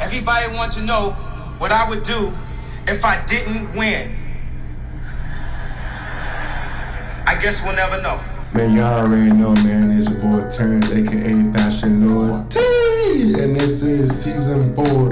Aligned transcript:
Everybody 0.00 0.56
want 0.56 0.72
to 0.72 0.82
know 0.82 1.10
what 1.58 1.72
I 1.72 1.88
would 1.88 2.02
do 2.02 2.32
if 2.88 3.04
I 3.04 3.22
didn't 3.26 3.76
win. 3.76 4.16
I 7.26 7.38
guess 7.40 7.62
we'll 7.64 7.76
never 7.76 8.00
know. 8.02 8.18
Man, 8.54 8.74
y'all 8.74 9.06
already 9.06 9.36
know, 9.36 9.54
man. 9.62 9.82
It's 9.92 10.10
your 10.10 10.32
boy 10.32 10.50
Terrence, 10.56 10.90
aka 10.90 11.30
Fashion 11.52 12.08
Lord 12.08 12.34
T, 12.50 12.58
and 13.40 13.54
this 13.54 13.82
is 13.82 14.10
season 14.10 14.58
four. 14.74 15.10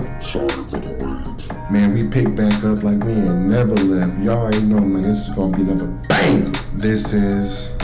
Man, 1.70 1.92
we 1.92 2.00
pick 2.10 2.34
back 2.34 2.64
up 2.64 2.82
like 2.82 3.04
we 3.04 3.12
ain't 3.12 3.44
never 3.44 3.74
left. 3.74 4.18
Y'all 4.26 4.38
already 4.38 4.62
know, 4.62 4.82
man. 4.82 5.02
This 5.02 5.28
is 5.28 5.34
gonna 5.34 5.54
be 5.54 5.62
another 5.62 6.00
bang. 6.08 6.50
This 6.74 7.12
is 7.12 7.76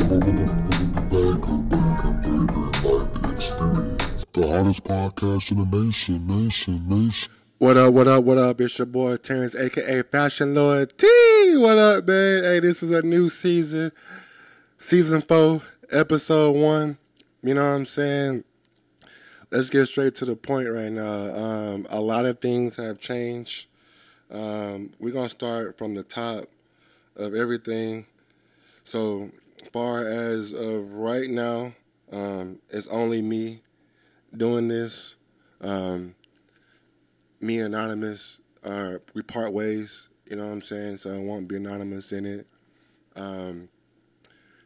The 4.34 4.48
hottest 4.48 4.82
podcast 4.82 5.52
in 5.52 5.58
the 5.58 5.64
nation, 5.64 6.26
nation, 6.26 6.88
nation. 6.88 7.30
what 7.58 7.76
up, 7.76 7.94
what 7.94 8.08
up, 8.08 8.24
what 8.24 8.36
up? 8.36 8.60
It's 8.60 8.76
your 8.76 8.86
boy 8.86 9.16
Terrence, 9.16 9.54
aka 9.54 10.02
Fashion 10.02 10.56
Lord 10.56 10.98
T. 10.98 11.06
What 11.56 11.78
up, 11.78 12.04
man? 12.04 12.42
Hey, 12.42 12.58
this 12.58 12.82
is 12.82 12.90
a 12.90 13.02
new 13.02 13.28
season, 13.28 13.92
season 14.76 15.22
four, 15.22 15.62
episode 15.88 16.56
one. 16.56 16.98
You 17.44 17.54
know 17.54 17.62
what 17.62 17.76
I'm 17.76 17.84
saying? 17.84 18.42
Let's 19.52 19.70
get 19.70 19.86
straight 19.86 20.16
to 20.16 20.24
the 20.24 20.34
point 20.34 20.68
right 20.68 20.90
now. 20.90 21.36
Um, 21.36 21.86
a 21.88 22.00
lot 22.00 22.26
of 22.26 22.40
things 22.40 22.74
have 22.74 22.98
changed. 22.98 23.68
Um, 24.32 24.94
we're 24.98 25.12
gonna 25.12 25.28
start 25.28 25.78
from 25.78 25.94
the 25.94 26.02
top 26.02 26.46
of 27.14 27.36
everything. 27.36 28.06
So 28.82 29.30
far 29.72 30.04
as 30.08 30.52
of 30.52 30.92
right 30.92 31.30
now, 31.30 31.74
um, 32.10 32.58
it's 32.68 32.88
only 32.88 33.22
me 33.22 33.60
doing 34.36 34.68
this. 34.68 35.16
Um, 35.60 36.14
me 37.40 37.58
and 37.58 37.74
anonymous, 37.74 38.40
uh, 38.64 38.94
we 39.14 39.22
part 39.22 39.52
ways. 39.52 40.08
You 40.26 40.36
know 40.36 40.46
what 40.46 40.52
I'm 40.52 40.62
saying? 40.62 40.96
So 40.98 41.14
I 41.14 41.18
won't 41.18 41.48
be 41.48 41.56
anonymous 41.56 42.12
in 42.12 42.24
it. 42.24 42.46
Um, 43.16 43.68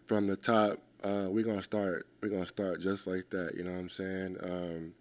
from 0.07 0.27
the 0.27 0.37
top, 0.37 0.79
uh, 1.03 1.27
we're 1.29 1.45
gonna 1.45 1.63
start. 1.63 2.07
We're 2.21 2.31
gonna 2.31 2.47
start 2.47 2.81
just 2.81 3.07
like 3.07 3.31
that. 3.31 3.55
You 3.57 3.65
know 3.65 3.73
what 3.73 3.79
I'm 3.79 3.89
saying? 3.89 4.37
Um, 4.43 4.95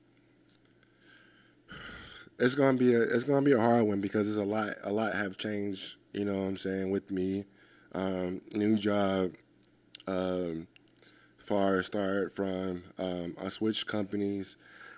it's 2.39 2.55
gonna 2.55 2.77
be 2.77 2.93
a 2.93 3.01
it's 3.01 3.23
gonna 3.23 3.43
be 3.45 3.53
a 3.53 3.59
hard 3.59 3.83
one 3.87 4.01
because 4.01 4.27
there's 4.27 4.37
a 4.37 4.43
lot 4.43 4.75
a 4.83 4.91
lot 4.91 5.15
have 5.15 5.37
changed. 5.37 5.95
You 6.13 6.25
know 6.25 6.35
what 6.35 6.47
I'm 6.47 6.57
saying 6.57 6.91
with 6.91 7.09
me, 7.11 7.45
um, 7.93 8.41
new 8.51 8.75
job. 8.75 9.33
Um, 10.07 10.67
far 11.47 11.81
started 11.81 12.35
from 12.35 12.83
um, 12.99 13.35
I 13.41 13.49
switched 13.49 13.87
companies. 13.87 14.57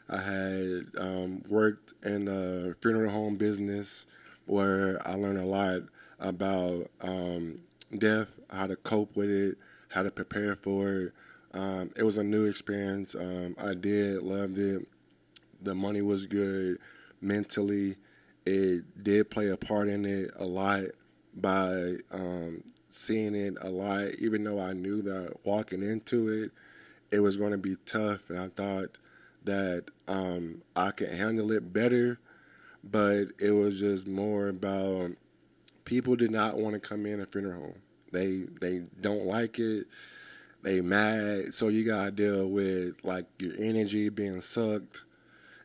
I 0.10 0.18
had 0.18 0.88
um, 0.98 1.44
worked 1.48 1.94
in 2.04 2.26
the 2.26 2.76
funeral 2.82 3.12
home 3.12 3.38
business 3.38 4.08
where 4.48 5.00
I 5.08 5.14
learned 5.14 5.40
a 5.40 5.46
lot 5.46 5.84
about 6.20 6.90
um, 7.02 7.60
death, 7.98 8.34
how 8.50 8.66
to 8.66 8.76
cope 8.76 9.16
with 9.16 9.30
it, 9.30 9.58
how 9.90 10.02
to 10.02 10.10
prepare 10.10 10.56
for 10.56 10.94
it. 10.94 11.14
Um, 11.54 11.92
it 11.96 12.04
was 12.04 12.18
a 12.18 12.24
new 12.24 12.46
experience. 12.46 13.16
Um, 13.16 13.56
I 13.60 13.76
did, 13.76 14.24
loved 14.24 14.58
it. 14.58 14.88
The 15.62 15.76
money 15.76 16.02
was 16.02 16.26
good. 16.26 16.80
Mentally, 17.22 17.98
it 18.46 19.04
did 19.04 19.30
play 19.30 19.50
a 19.50 19.58
part 19.58 19.88
in 19.88 20.06
it 20.06 20.32
a 20.38 20.46
lot 20.46 20.86
by 21.36 21.96
um, 22.12 22.64
seeing 22.90 23.36
it 23.36 23.56
a 23.62 23.70
lot, 23.70 24.16
even 24.20 24.44
though 24.44 24.60
I 24.60 24.74
knew 24.74 25.02
that 25.04 25.38
walking 25.44 25.84
into 25.84 26.30
it, 26.30 26.52
it 27.12 27.20
was 27.20 27.38
going 27.38 27.52
to 27.52 27.58
be 27.58 27.78
tough. 27.86 28.30
And 28.30 28.40
I 28.40 28.50
thought 28.50 28.98
that 29.46 29.86
um, 30.08 30.62
I 30.76 30.92
could 30.92 31.12
handle 31.12 31.52
it 31.52 31.72
better, 31.74 32.20
but 32.84 33.26
it 33.40 33.52
was 33.52 33.80
just 33.80 34.08
more 34.08 34.48
about 34.50 35.12
people 35.86 36.16
did 36.16 36.32
not 36.32 36.58
want 36.58 36.74
to 36.74 36.80
come 36.80 37.06
in 37.06 37.22
a 37.22 37.26
funeral 37.26 37.62
home. 37.62 37.82
They 38.12 38.46
they 38.60 38.84
don't 39.02 39.26
like 39.26 39.60
it. 39.60 39.88
They 40.62 40.82
mad. 40.82 41.54
So 41.54 41.68
you 41.68 41.84
gotta 41.84 42.12
deal 42.12 42.48
with 42.48 43.04
like 43.04 43.26
your 43.40 43.54
energy 43.60 44.10
being 44.10 44.42
sucked, 44.42 45.04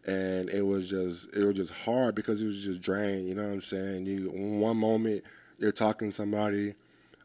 and 0.06 0.48
it 0.50 0.62
was 0.62 0.88
just 0.88 1.34
it 1.34 1.44
was 1.44 1.56
just 1.56 1.72
hard 1.72 2.14
because 2.14 2.42
it 2.42 2.46
was 2.46 2.62
just 2.64 2.80
drained. 2.80 3.28
You 3.28 3.34
know 3.34 3.44
what 3.44 3.52
I'm 3.52 3.60
saying? 3.60 4.06
You 4.06 4.30
one 4.30 4.76
moment 4.76 5.24
you're 5.58 5.72
talking 5.72 6.10
to 6.10 6.14
somebody 6.14 6.74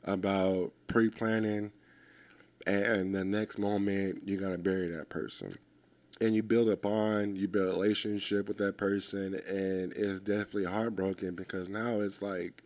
about 0.04 0.72
pre-planning, 0.88 1.72
and 2.68 3.14
the 3.14 3.24
next 3.24 3.58
moment 3.58 4.28
you 4.28 4.38
gotta 4.38 4.58
bury 4.58 4.90
that 4.90 5.10
person 5.10 5.58
and 6.22 6.36
you 6.36 6.44
build 6.44 6.70
a 6.70 6.76
bond, 6.76 7.38
you 7.38 7.48
build 7.48 7.70
a 7.70 7.72
relationship 7.72 8.48
with 8.48 8.58
that 8.58 8.78
person, 8.78 9.36
and 9.48 9.94
it's 9.94 10.20
definitely 10.20 10.66
heartbroken 10.66 11.36
because 11.36 11.70
now 11.70 12.02
it's 12.02 12.22
like, 12.22 12.64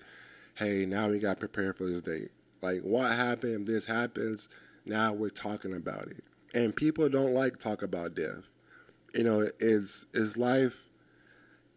hey, 0.56 0.86
now 0.86 1.10
we 1.10 1.20
got 1.20 1.40
prepared 1.40 1.78
for 1.78 1.86
this 1.86 2.02
date. 2.02 2.32
Like, 2.62 2.82
what 2.82 3.12
happened? 3.12 3.68
This 3.68 3.86
happens. 3.86 4.50
Now 4.86 5.14
we're 5.14 5.30
talking 5.30 5.74
about 5.74 6.08
it, 6.08 6.24
and 6.54 6.76
people 6.76 7.08
don't 7.10 7.34
like 7.34 7.60
talk 7.60 7.82
about 7.84 8.16
death. 8.16 8.50
You 9.14 9.24
know, 9.24 9.48
it's 9.60 10.06
it's 10.14 10.36
life. 10.38 10.90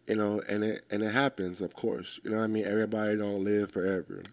You 0.07 0.15
know, 0.15 0.41
and 0.47 0.63
it 0.63 0.85
and 0.89 1.03
it 1.03 1.13
happens, 1.13 1.61
of 1.61 1.73
course. 1.73 2.19
You 2.23 2.31
know 2.31 2.37
what 2.37 2.43
I 2.43 2.47
mean? 2.47 2.65
Everybody 2.65 3.17
don't 3.17 3.43
live 3.43 3.71
forever. 3.71 4.23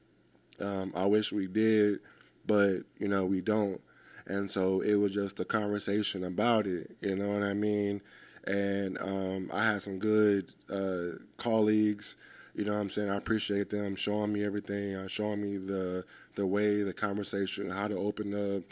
Um, 0.60 0.92
I 0.94 1.06
wish 1.06 1.32
we 1.32 1.46
did, 1.46 2.00
but 2.46 2.78
you 2.98 3.08
know 3.08 3.24
we 3.24 3.40
don't. 3.40 3.80
And 4.26 4.50
so 4.50 4.80
it 4.80 4.94
was 4.94 5.12
just 5.12 5.40
a 5.40 5.44
conversation 5.44 6.24
about 6.24 6.66
it, 6.66 6.96
you 7.02 7.14
know 7.14 7.28
what 7.28 7.42
I 7.42 7.52
mean? 7.52 8.00
And 8.46 8.98
um, 9.00 9.50
I 9.52 9.64
had 9.64 9.82
some 9.82 9.98
good 9.98 10.52
uh, 10.70 11.18
colleagues, 11.36 12.16
you 12.54 12.64
know 12.64 12.72
what 12.72 12.80
I'm 12.80 12.90
saying? 12.90 13.10
I 13.10 13.16
appreciate 13.16 13.68
them 13.70 13.96
showing 13.96 14.32
me 14.32 14.44
everything, 14.44 14.94
uh, 14.94 15.08
showing 15.08 15.42
me 15.42 15.58
the 15.58 16.04
the 16.36 16.46
way, 16.46 16.82
the 16.82 16.92
conversation, 16.92 17.70
how 17.70 17.88
to 17.88 17.96
open 17.96 18.34
up. 18.56 18.62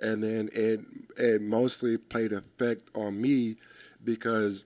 And 0.00 0.22
then 0.22 0.48
it 0.52 0.80
it 1.16 1.42
mostly 1.42 1.96
played 1.98 2.32
effect 2.32 2.88
on 2.94 3.20
me 3.20 3.56
because 4.04 4.64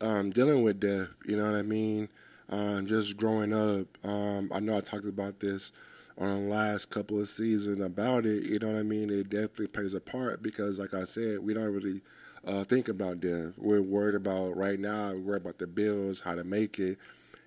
um, 0.00 0.30
dealing 0.30 0.62
with 0.62 0.80
death, 0.80 1.08
you 1.26 1.36
know 1.36 1.44
what 1.44 1.58
I 1.58 1.62
mean? 1.62 2.08
Um, 2.50 2.86
just 2.86 3.16
growing 3.16 3.52
up, 3.52 3.86
um, 4.06 4.50
I 4.52 4.58
know 4.58 4.76
I 4.76 4.80
talked 4.80 5.04
about 5.04 5.38
this 5.38 5.72
on 6.18 6.28
the 6.28 6.50
last 6.50 6.90
couple 6.90 7.20
of 7.20 7.28
seasons 7.28 7.80
about 7.80 8.26
it, 8.26 8.42
you 8.42 8.58
know 8.58 8.68
what 8.68 8.78
I 8.78 8.82
mean? 8.82 9.08
It 9.08 9.30
definitely 9.30 9.68
plays 9.68 9.94
a 9.94 10.00
part 10.00 10.42
because, 10.42 10.78
like 10.78 10.92
I 10.92 11.04
said, 11.04 11.38
we 11.38 11.54
don't 11.54 11.72
really 11.72 12.02
uh, 12.44 12.64
think 12.64 12.88
about 12.88 13.20
death. 13.20 13.52
We're 13.56 13.80
worried 13.80 14.16
about 14.16 14.56
right 14.56 14.78
now, 14.78 15.12
we're 15.12 15.20
worried 15.20 15.42
about 15.42 15.58
the 15.58 15.66
bills, 15.66 16.20
how 16.20 16.34
to 16.34 16.44
make 16.44 16.78
it, 16.78 16.98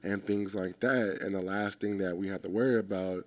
and 0.04 0.24
things 0.24 0.56
like 0.56 0.80
that. 0.80 1.20
And 1.22 1.36
the 1.36 1.42
last 1.42 1.82
thing 1.82 1.98
that 2.00 2.18
we 2.18 2.30
have 2.30 2.42
to 2.44 2.50
worry 2.50 2.80
about 2.80 3.26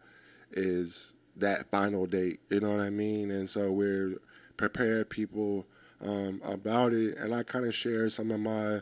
is 0.53 1.15
that 1.36 1.70
final 1.70 2.06
date, 2.06 2.41
you 2.50 2.60
know 2.60 2.70
what 2.70 2.81
I 2.81 2.91
mean? 2.91 3.31
And 3.31 3.48
so 3.48 3.70
we're 3.70 4.16
prepared 4.56 5.10
people 5.10 5.66
um, 6.00 6.41
about 6.44 6.92
it. 6.92 7.19
And 7.19 7.34
I 7.34 7.42
kind 7.42 7.66
of 7.66 7.75
share 7.75 8.09
some 8.09 8.31
of 8.31 8.41
my 8.41 8.81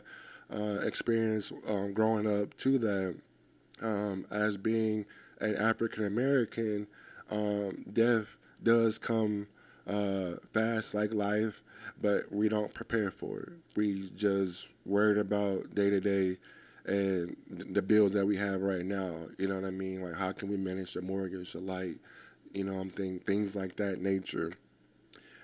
uh, 0.53 0.79
experience 0.83 1.51
um, 1.67 1.93
growing 1.93 2.41
up 2.41 2.55
to 2.57 2.77
that 2.79 3.15
um, 3.81 4.25
as 4.31 4.57
being 4.57 5.05
an 5.39 5.55
African 5.55 6.05
American, 6.05 6.87
um, 7.29 7.85
death 7.91 8.35
does 8.63 8.97
come 8.97 9.47
uh, 9.87 10.33
fast 10.53 10.95
like 10.95 11.13
life, 11.13 11.61
but 12.01 12.31
we 12.31 12.49
don't 12.49 12.73
prepare 12.73 13.11
for 13.11 13.39
it. 13.39 13.49
We 13.75 14.11
just 14.15 14.69
worried 14.85 15.17
about 15.17 15.75
day 15.75 15.89
to 15.89 15.99
day 15.99 16.37
and 16.85 17.35
the 17.49 17.81
bills 17.81 18.13
that 18.13 18.25
we 18.25 18.37
have 18.37 18.61
right 18.61 18.85
now. 18.85 19.15
You 19.37 19.47
know 19.47 19.55
what 19.55 19.65
I 19.65 19.71
mean? 19.71 20.01
Like 20.01 20.15
how 20.15 20.31
can 20.31 20.49
we 20.49 20.57
manage 20.57 20.93
the 20.93 21.01
mortgage, 21.01 21.53
the 21.53 21.59
light, 21.59 21.97
you 22.53 22.63
know, 22.63 22.79
I'm 22.79 22.89
thinking 22.89 23.19
things 23.19 23.55
like 23.55 23.75
that 23.77 24.01
nature. 24.01 24.53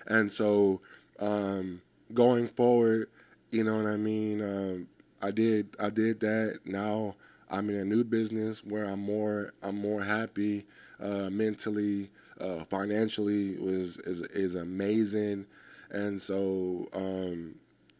And 0.06 0.30
so 0.30 0.80
um, 1.18 1.82
going 2.14 2.48
forward, 2.48 3.08
you 3.50 3.64
know 3.64 3.76
what 3.76 3.86
I 3.86 3.96
mean. 3.96 4.40
Um, 4.40 4.88
I 5.22 5.30
did 5.30 5.76
I 5.78 5.90
did 5.90 6.20
that. 6.20 6.60
Now 6.64 7.14
I'm 7.50 7.70
in 7.70 7.76
a 7.76 7.84
new 7.84 8.04
business 8.04 8.64
where 8.64 8.84
I'm 8.84 9.00
more 9.00 9.52
I'm 9.62 9.80
more 9.80 10.02
happy 10.02 10.66
uh, 11.00 11.30
mentally, 11.30 12.10
uh, 12.40 12.64
financially 12.64 13.56
was 13.56 13.98
is 13.98 14.22
is 14.22 14.54
amazing, 14.56 15.46
and 15.90 16.20
so 16.20 16.88
um, 16.92 17.54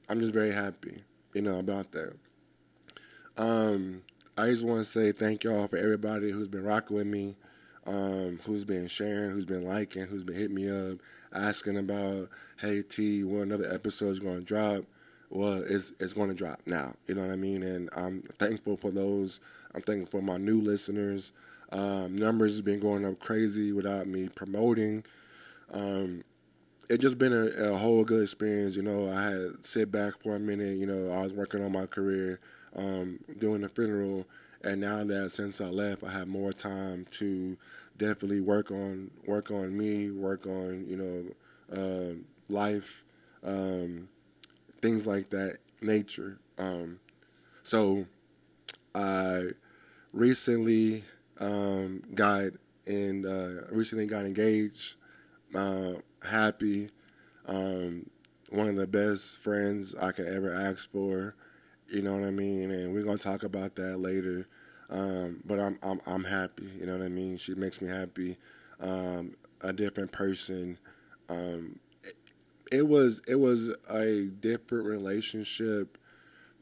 I'm 0.08 0.20
just 0.20 0.34
very 0.34 0.52
happy, 0.52 1.02
you 1.32 1.42
know, 1.42 1.58
about 1.58 1.92
that. 1.92 2.14
Um, 3.36 4.02
I 4.36 4.48
just 4.48 4.64
want 4.64 4.80
to 4.80 4.84
say 4.84 5.12
thank 5.12 5.44
y'all 5.44 5.68
for 5.68 5.76
everybody 5.76 6.30
who's 6.30 6.48
been 6.48 6.64
rocking 6.64 6.96
with 6.96 7.06
me, 7.06 7.36
um, 7.86 8.40
who's 8.44 8.64
been 8.64 8.86
sharing, 8.86 9.30
who's 9.30 9.46
been 9.46 9.66
liking, 9.66 10.06
who's 10.06 10.24
been 10.24 10.36
hitting 10.36 10.54
me 10.54 10.70
up, 10.70 10.98
asking 11.32 11.76
about, 11.76 12.28
hey 12.60 12.82
T, 12.82 13.24
when 13.24 13.42
another 13.42 13.72
episode 13.72 14.10
is 14.10 14.18
going 14.18 14.38
to 14.38 14.44
drop 14.44 14.84
well, 15.32 15.62
it's 15.66 15.92
it's 16.00 16.12
going 16.12 16.28
to 16.28 16.34
drop 16.34 16.60
now. 16.66 16.94
You 17.06 17.14
know 17.14 17.22
what 17.22 17.30
I 17.30 17.36
mean? 17.36 17.62
And 17.62 17.88
I'm 17.96 18.22
thankful 18.38 18.76
for 18.76 18.90
those. 18.90 19.40
I'm 19.74 19.82
thankful 19.82 20.20
for 20.20 20.24
my 20.24 20.36
new 20.36 20.60
listeners. 20.60 21.32
Um, 21.70 22.16
numbers 22.16 22.52
has 22.52 22.62
been 22.62 22.80
going 22.80 23.06
up 23.06 23.18
crazy 23.18 23.72
without 23.72 24.06
me 24.06 24.28
promoting. 24.28 25.04
Um, 25.72 26.22
it 26.90 27.00
just 27.00 27.16
been 27.18 27.32
a, 27.32 27.46
a, 27.72 27.78
whole 27.78 28.04
good 28.04 28.22
experience. 28.22 28.76
You 28.76 28.82
know, 28.82 29.10
I 29.10 29.22
had 29.30 29.64
sit 29.64 29.90
back 29.90 30.20
for 30.22 30.36
a 30.36 30.40
minute. 30.40 30.76
You 30.76 30.86
know, 30.86 31.10
I 31.10 31.22
was 31.22 31.32
working 31.32 31.64
on 31.64 31.72
my 31.72 31.86
career. 31.86 32.40
um, 32.76 33.20
doing 33.38 33.62
the 33.62 33.68
funeral. 33.68 34.26
And 34.64 34.80
now 34.80 35.04
that 35.04 35.30
since 35.32 35.60
I 35.60 35.66
left, 35.66 36.04
I 36.04 36.12
have 36.12 36.28
more 36.28 36.52
time 36.52 37.06
to 37.12 37.56
definitely 37.98 38.40
work 38.40 38.70
on 38.70 39.10
work 39.26 39.50
on 39.50 39.76
me, 39.76 40.10
work 40.10 40.46
on 40.46 40.86
you 40.88 40.96
know 40.96 41.80
uh, 41.82 42.14
life, 42.48 43.02
um, 43.44 44.08
things 44.82 45.06
like 45.06 45.30
that, 45.30 45.58
nature. 45.80 46.38
Um, 46.58 47.00
so 47.62 48.06
I 48.94 49.50
recently 50.12 51.04
um, 51.40 52.02
got 52.14 52.52
and 52.86 53.26
uh, 53.26 53.66
recently 53.70 54.06
got 54.06 54.24
engaged. 54.24 54.96
Uh, 55.54 55.94
happy. 56.24 56.90
Um, 57.46 58.10
one 58.50 58.68
of 58.68 58.76
the 58.76 58.86
best 58.86 59.38
friends 59.40 59.94
I 59.94 60.12
could 60.12 60.26
ever 60.28 60.52
ask 60.54 60.90
for. 60.90 61.34
You 61.88 62.02
know 62.02 62.14
what 62.16 62.24
I 62.26 62.30
mean? 62.30 62.70
And 62.70 62.94
we're 62.94 63.02
gonna 63.02 63.18
talk 63.18 63.42
about 63.42 63.76
that 63.76 63.98
later. 63.98 64.48
Um, 64.90 65.40
but 65.44 65.60
I'm 65.60 65.78
I'm 65.82 66.00
I'm 66.06 66.24
happy. 66.24 66.70
You 66.78 66.86
know 66.86 66.96
what 66.96 67.04
I 67.04 67.08
mean? 67.08 67.36
She 67.36 67.54
makes 67.54 67.80
me 67.80 67.88
happy. 67.88 68.38
Um, 68.80 69.36
a 69.60 69.72
different 69.72 70.12
person. 70.12 70.78
It, 72.72 72.78
it 72.78 72.88
was 72.88 73.20
it 73.26 73.36
was 73.36 73.68
a 73.90 74.26
different 74.40 74.86
relationship, 74.86 75.98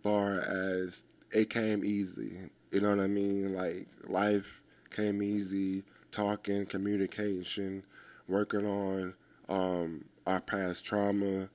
far 0.03 0.41
as 0.41 1.03
it 1.33 1.51
came 1.51 1.85
easy. 1.85 2.51
You 2.73 2.81
know 2.81 2.91
what 2.91 3.01
I 3.05 3.09
mean? 3.09 3.55
Like 3.55 3.89
life 4.07 4.61
came 4.91 5.23
easy. 5.23 5.85
Talking, 6.13 6.67
communication, 6.67 7.85
working 8.29 8.67
on 8.67 9.15
um, 9.49 10.05
our 10.27 10.41
past 10.41 10.85
trauma 10.85 11.49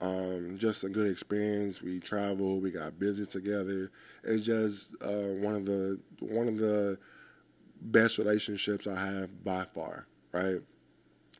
um, 0.00 0.56
just 0.58 0.84
a 0.84 0.88
good 0.88 1.10
experience. 1.10 1.82
We 1.82 2.00
traveled, 2.00 2.62
we 2.62 2.70
got 2.70 2.98
busy 2.98 3.26
together. 3.26 3.90
It's 4.24 4.44
just 4.44 4.94
uh, 5.02 5.34
one 5.40 5.54
of 5.56 5.66
the 5.66 5.98
one 6.20 6.48
of 6.48 6.58
the 6.58 6.98
best 7.82 8.18
relationships 8.18 8.86
I 8.86 8.96
have 9.00 9.44
by 9.44 9.64
far. 9.64 10.06
Right. 10.32 10.60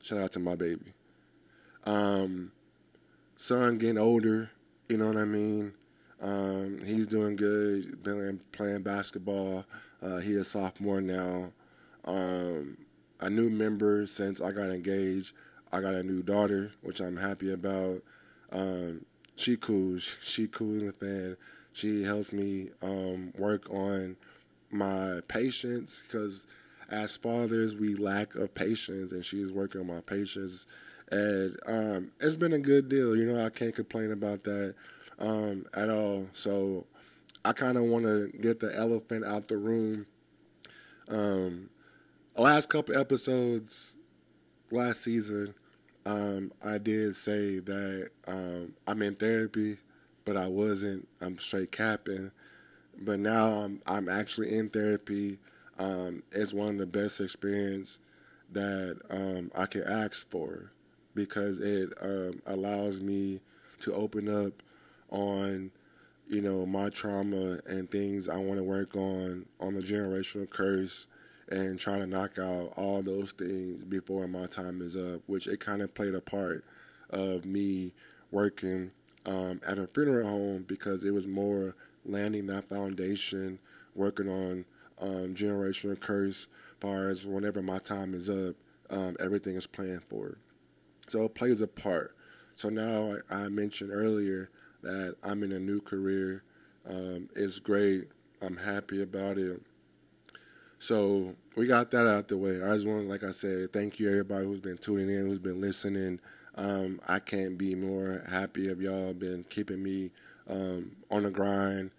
Shout 0.03 0.19
out 0.21 0.32
to 0.32 0.41
my 0.41 0.56
baby. 0.56 0.94
Um, 1.85 2.53
son 3.38 3.79
getting 3.79 3.99
older. 3.99 4.50
You 4.88 4.99
know 4.99 5.06
what 5.06 5.17
I 5.17 5.25
mean. 5.25 5.73
Um, 6.20 6.81
he's 6.85 7.06
doing 7.06 7.37
good. 7.37 8.02
Been 8.02 8.40
playing 8.52 8.82
basketball. 8.82 9.64
Uh, 10.02 10.19
he 10.19 10.32
is 10.35 10.49
sophomore 10.49 11.00
now. 11.00 11.52
Um, 12.05 12.76
a 13.20 13.31
new 13.31 13.49
member 13.49 14.06
since 14.06 14.40
I 14.40 14.50
got 14.52 14.70
engaged. 14.70 15.35
I 15.73 15.81
got 15.81 15.94
a 15.94 16.02
new 16.02 16.23
daughter, 16.23 16.73
which 16.82 17.00
I'm 17.00 17.17
happy 17.17 17.52
about. 17.52 18.02
Um, 18.52 19.05
she 19.37 19.56
cool. 19.56 19.99
She 20.23 20.49
cool 20.49 20.81
the 20.81 20.93
fan. 20.93 21.37
She 21.73 22.02
helps 22.02 22.32
me 22.32 22.70
um, 22.82 23.32
work 23.38 23.70
on 23.70 24.17
my 24.70 25.20
patience 25.29 26.02
because 26.02 26.46
as 26.90 27.17
fathers 27.17 27.76
we 27.76 27.94
lack 27.94 28.35
of 28.35 28.55
patience, 28.55 29.12
and 29.12 29.25
she's 29.25 29.52
working 29.52 29.81
on 29.82 29.87
my 29.87 30.00
patience. 30.00 30.67
And 31.10 31.56
um, 31.66 32.10
it's 32.20 32.37
been 32.37 32.52
a 32.52 32.58
good 32.58 32.88
deal. 32.88 33.16
You 33.16 33.32
know, 33.32 33.44
I 33.44 33.50
can't 33.50 33.75
complain 33.75 34.12
about 34.12 34.44
that 34.44 34.75
um, 35.19 35.66
at 35.75 35.90
all. 35.90 36.26
So 36.34 36.87
I 37.44 37.52
kind 37.52 37.76
of 37.76 37.84
want 37.84 38.05
to 38.05 38.31
get 38.40 38.60
the 38.60 38.76
elephant 38.76 39.25
out 39.25 39.49
the 39.49 39.56
room. 39.56 40.06
Um, 41.08 41.70
last 42.37 42.69
couple 42.69 42.96
episodes 42.96 43.96
last 44.70 45.02
season 45.02 45.55
um, 46.08 46.52
I 46.64 46.78
did 46.78 47.14
say 47.16 47.58
that 47.58 48.08
um, 48.26 48.72
I'm 48.87 49.02
in 49.02 49.14
therapy, 49.14 49.76
but 50.25 50.38
I 50.38 50.46
wasn't. 50.46 51.06
I'm 51.20 51.38
straight 51.38 51.70
capping. 51.70 52.31
But 52.99 53.19
now 53.20 53.49
I'm 53.49 53.82
I'm 53.87 54.08
actually 54.08 54.54
in 54.54 54.70
therapy. 54.70 55.38
Um, 55.78 56.22
it's 56.32 56.54
one 56.54 56.70
of 56.70 56.78
the 56.78 56.87
best 56.87 57.20
experience 57.20 57.99
that 58.52 58.99
um, 59.11 59.52
I 59.54 59.66
can 59.66 59.82
ask 59.82 60.28
for 60.31 60.72
because 61.19 61.59
it 61.59 61.93
um, 62.00 62.41
allows 62.47 63.00
me 63.00 63.41
to 63.81 63.93
open 63.93 64.29
up 64.29 64.53
on 65.11 65.70
you 66.29 66.41
know 66.41 66.65
my 66.65 66.88
trauma 66.91 67.59
and 67.67 67.91
things 67.91 68.29
I 68.29 68.37
want 68.37 68.59
to 68.59 68.62
work 68.62 68.94
on 68.94 69.44
on 69.59 69.75
the 69.75 69.81
generational 69.81 70.49
curse 70.49 71.09
and 71.50 71.79
trying 71.79 72.00
to 72.00 72.06
knock 72.06 72.38
out 72.38 72.73
all 72.76 73.03
those 73.03 73.32
things 73.32 73.85
before 73.85 74.29
my 74.29 74.47
time 74.47 74.81
is 74.81 74.97
up, 74.97 75.23
which 75.26 75.49
it 75.49 75.59
kind 75.59 75.82
of 75.82 75.93
played 75.94 76.15
a 76.15 76.20
part 76.20 76.65
of 77.11 77.44
me 77.44 77.93
working 78.31 78.91
um, 79.26 79.61
at 79.67 79.79
a 79.79 79.87
funeral 79.88 80.29
home 80.29 80.64
because 80.69 81.03
it 81.05 81.11
was 81.11 81.26
more 81.26 81.75
landing 82.05 82.47
that 82.47 82.69
foundation, 82.69 83.59
working 83.94 84.29
on 84.29 84.64
um, 85.00 85.35
generational 85.35 85.99
curse, 85.99 86.49
far 86.81 87.09
as 87.09 87.26
whenever 87.26 87.62
my 87.62 87.79
time 87.79 88.12
is 88.14 88.29
up, 88.29 88.55
um, 88.91 89.17
everything 89.19 89.56
is 89.56 89.67
planned 89.67 90.03
for. 90.05 90.37
So 91.10 91.25
it 91.25 91.34
plays 91.34 91.60
a 91.60 91.66
part. 91.66 92.14
So 92.55 92.69
now 92.69 93.16
I, 93.31 93.44
I 93.44 93.49
mentioned 93.49 93.90
earlier 93.93 94.50
that 94.82 95.16
I'm 95.22 95.43
in 95.43 95.52
a 95.52 95.58
new 95.58 95.81
career. 95.81 96.43
Um, 96.88 97.28
it's 97.37 97.58
great. 97.58 98.08
I'm 98.40 98.56
happy 98.56 99.02
about 99.02 99.38
it. 99.38 99.60
So 100.78 101.34
we 101.56 101.66
got 101.66 101.90
that 101.90 102.06
out 102.06 102.28
the 102.28 102.37
way. 102.37 102.62
I 102.62 102.72
just 102.72 102.87
want, 102.87 103.08
like 103.08 103.25
I 103.25 103.32
said, 103.32 103.72
thank 103.72 103.99
you 103.99 104.08
everybody 104.08 104.46
who's 104.46 104.60
been 104.60 104.78
tuning 104.78 105.10
in, 105.10 105.26
who's 105.26 105.38
been 105.38 105.60
listening. 105.60 106.20
Um, 106.55 107.00
I 107.06 107.19
can't 107.19 107.58
be 107.58 107.75
more 107.75 108.25
happy 108.28 108.69
of 108.69 108.81
y'all 108.81 109.12
been 109.14 109.44
keeping 109.44 109.82
me 109.82 110.11
um, 110.49 110.96
on 111.11 111.25
the 111.25 111.31
grind, 111.31 111.90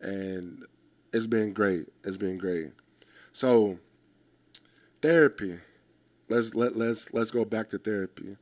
and 0.00 0.64
it's 1.12 1.26
been 1.26 1.52
great. 1.52 1.86
It's 2.04 2.16
been 2.16 2.38
great. 2.38 2.72
So 3.32 3.78
therapy. 5.02 5.60
Let's 6.28 6.54
let 6.54 6.76
let's 6.76 7.12
let's 7.12 7.30
go 7.30 7.44
back 7.44 7.70
to 7.70 7.78
therapy. 7.78 8.36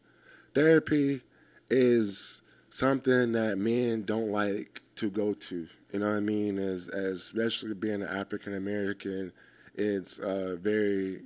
Therapy 0.56 1.20
is 1.68 2.40
something 2.70 3.32
that 3.32 3.58
men 3.58 4.04
don't 4.04 4.30
like 4.30 4.80
to 4.94 5.10
go 5.10 5.34
to. 5.34 5.68
You 5.92 5.98
know 5.98 6.08
what 6.08 6.16
I 6.16 6.20
mean? 6.20 6.58
As 6.58 6.88
as 6.88 7.18
especially 7.18 7.74
being 7.74 8.00
an 8.00 8.08
African 8.08 8.54
American 8.54 9.32
it's 9.74 10.18
uh, 10.18 10.56
very 10.58 11.20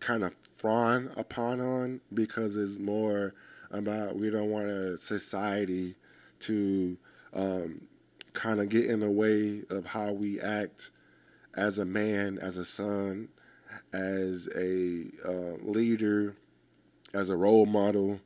kind 0.00 0.24
of 0.24 0.34
frowned 0.56 1.10
upon 1.18 1.60
on 1.60 2.00
because 2.14 2.56
it's 2.56 2.78
more 2.78 3.34
about 3.70 4.16
we 4.16 4.30
don't 4.30 4.48
want 4.48 4.70
a 4.70 4.96
society 4.96 5.94
to 6.38 6.96
um, 7.34 7.82
kind 8.32 8.58
of 8.58 8.70
get 8.70 8.86
in 8.86 9.00
the 9.00 9.10
way 9.10 9.64
of 9.68 9.84
how 9.84 10.12
we 10.12 10.40
act 10.40 10.92
as 11.52 11.78
a 11.78 11.84
man, 11.84 12.38
as 12.38 12.56
a 12.56 12.64
son, 12.64 13.28
as 13.92 14.48
a 14.56 15.10
uh, 15.26 15.58
leader, 15.62 16.34
as 17.14 17.30
a 17.30 17.36
role 17.36 17.66
model, 17.66 18.20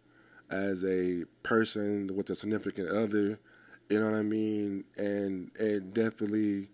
as 0.51 0.85
a 0.85 1.25
person 1.45 2.17
with 2.17 2.31
a 2.31 2.37
significant 2.37 2.91
other. 2.91 3.39
You 3.91 4.01
know 4.01 4.11
what 4.11 4.19
I 4.19 4.23
mean? 4.23 4.85
And 4.99 5.51
it 5.59 5.95
definitely 5.95 6.69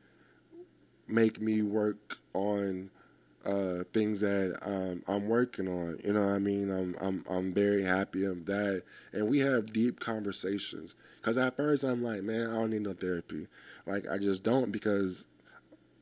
make 1.06 1.40
me 1.40 1.62
work 1.62 2.18
on 2.32 2.90
uh, 3.44 3.84
things 3.92 4.20
that 4.20 4.58
um, 4.62 5.02
I'm 5.06 5.28
working 5.28 5.68
on. 5.68 5.98
You 6.04 6.14
know 6.14 6.26
what 6.26 6.34
I 6.34 6.38
mean? 6.38 6.70
I'm 6.70 6.96
I'm 7.00 7.24
I'm 7.28 7.52
very 7.52 7.84
happy 7.84 8.24
of 8.24 8.46
that, 8.46 8.82
and 9.12 9.28
we 9.28 9.40
have 9.40 9.72
deep 9.72 10.00
conversations. 10.00 10.94
Cause 11.22 11.36
at 11.38 11.56
first 11.56 11.84
I'm 11.84 12.02
like, 12.02 12.22
man, 12.22 12.50
I 12.50 12.54
don't 12.54 12.70
need 12.70 12.82
no 12.82 12.94
therapy. 12.94 13.48
Like 13.86 14.08
I 14.10 14.18
just 14.18 14.42
don't 14.42 14.72
because 14.72 15.26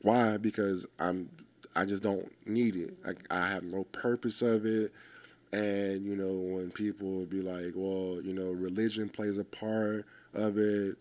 why? 0.03 0.37
Because 0.37 0.87
I'm 0.99 1.31
I 1.77 1.85
just 1.85 2.03
don't 2.03 2.31
need 2.47 2.77
it. 2.77 2.95
I, 3.07 3.13
I 3.37 3.49
have 3.49 3.65
no 3.65 3.85
purpose 3.85 4.43
of 4.43 4.67
it. 4.67 4.93
And 5.53 6.05
you 6.05 6.17
know 6.17 6.33
when 6.33 6.71
people 6.71 7.27
be 7.27 7.43
like, 7.43 7.73
well, 7.75 8.21
you 8.23 8.33
know, 8.33 8.51
religion 8.51 9.09
plays 9.09 9.39
a 9.39 9.45
part 9.45 10.07
of 10.35 10.57
it, 10.59 10.97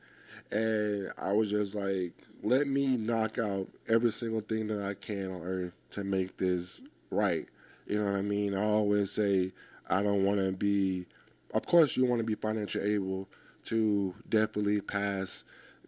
and 0.51 1.11
I 1.17 1.31
was 1.31 1.49
just 1.49 1.73
like, 1.75 2.11
let 2.43 2.67
me 2.67 2.97
knock 2.97 3.37
out 3.37 3.67
every 3.87 4.11
single 4.11 4.41
thing 4.41 4.67
that 4.67 4.83
I 4.83 4.93
can 4.93 5.31
on 5.31 5.41
earth 5.43 5.73
to 5.91 6.03
make 6.03 6.37
this 6.37 6.81
right. 7.11 7.47
You 7.87 7.99
know 7.99 8.11
what 8.11 8.17
I 8.17 8.21
mean? 8.21 8.55
I 8.55 8.63
always 8.63 9.11
say 9.11 9.53
I 9.89 10.03
don't 10.03 10.23
want 10.25 10.39
to 10.39 10.51
be. 10.51 11.05
Of 11.53 11.65
course, 11.65 11.97
you 11.97 12.05
want 12.05 12.19
to 12.19 12.25
be 12.25 12.35
financially 12.35 12.93
able 12.93 13.27
to 13.63 14.15
definitely 14.29 14.81
pass 14.81 15.43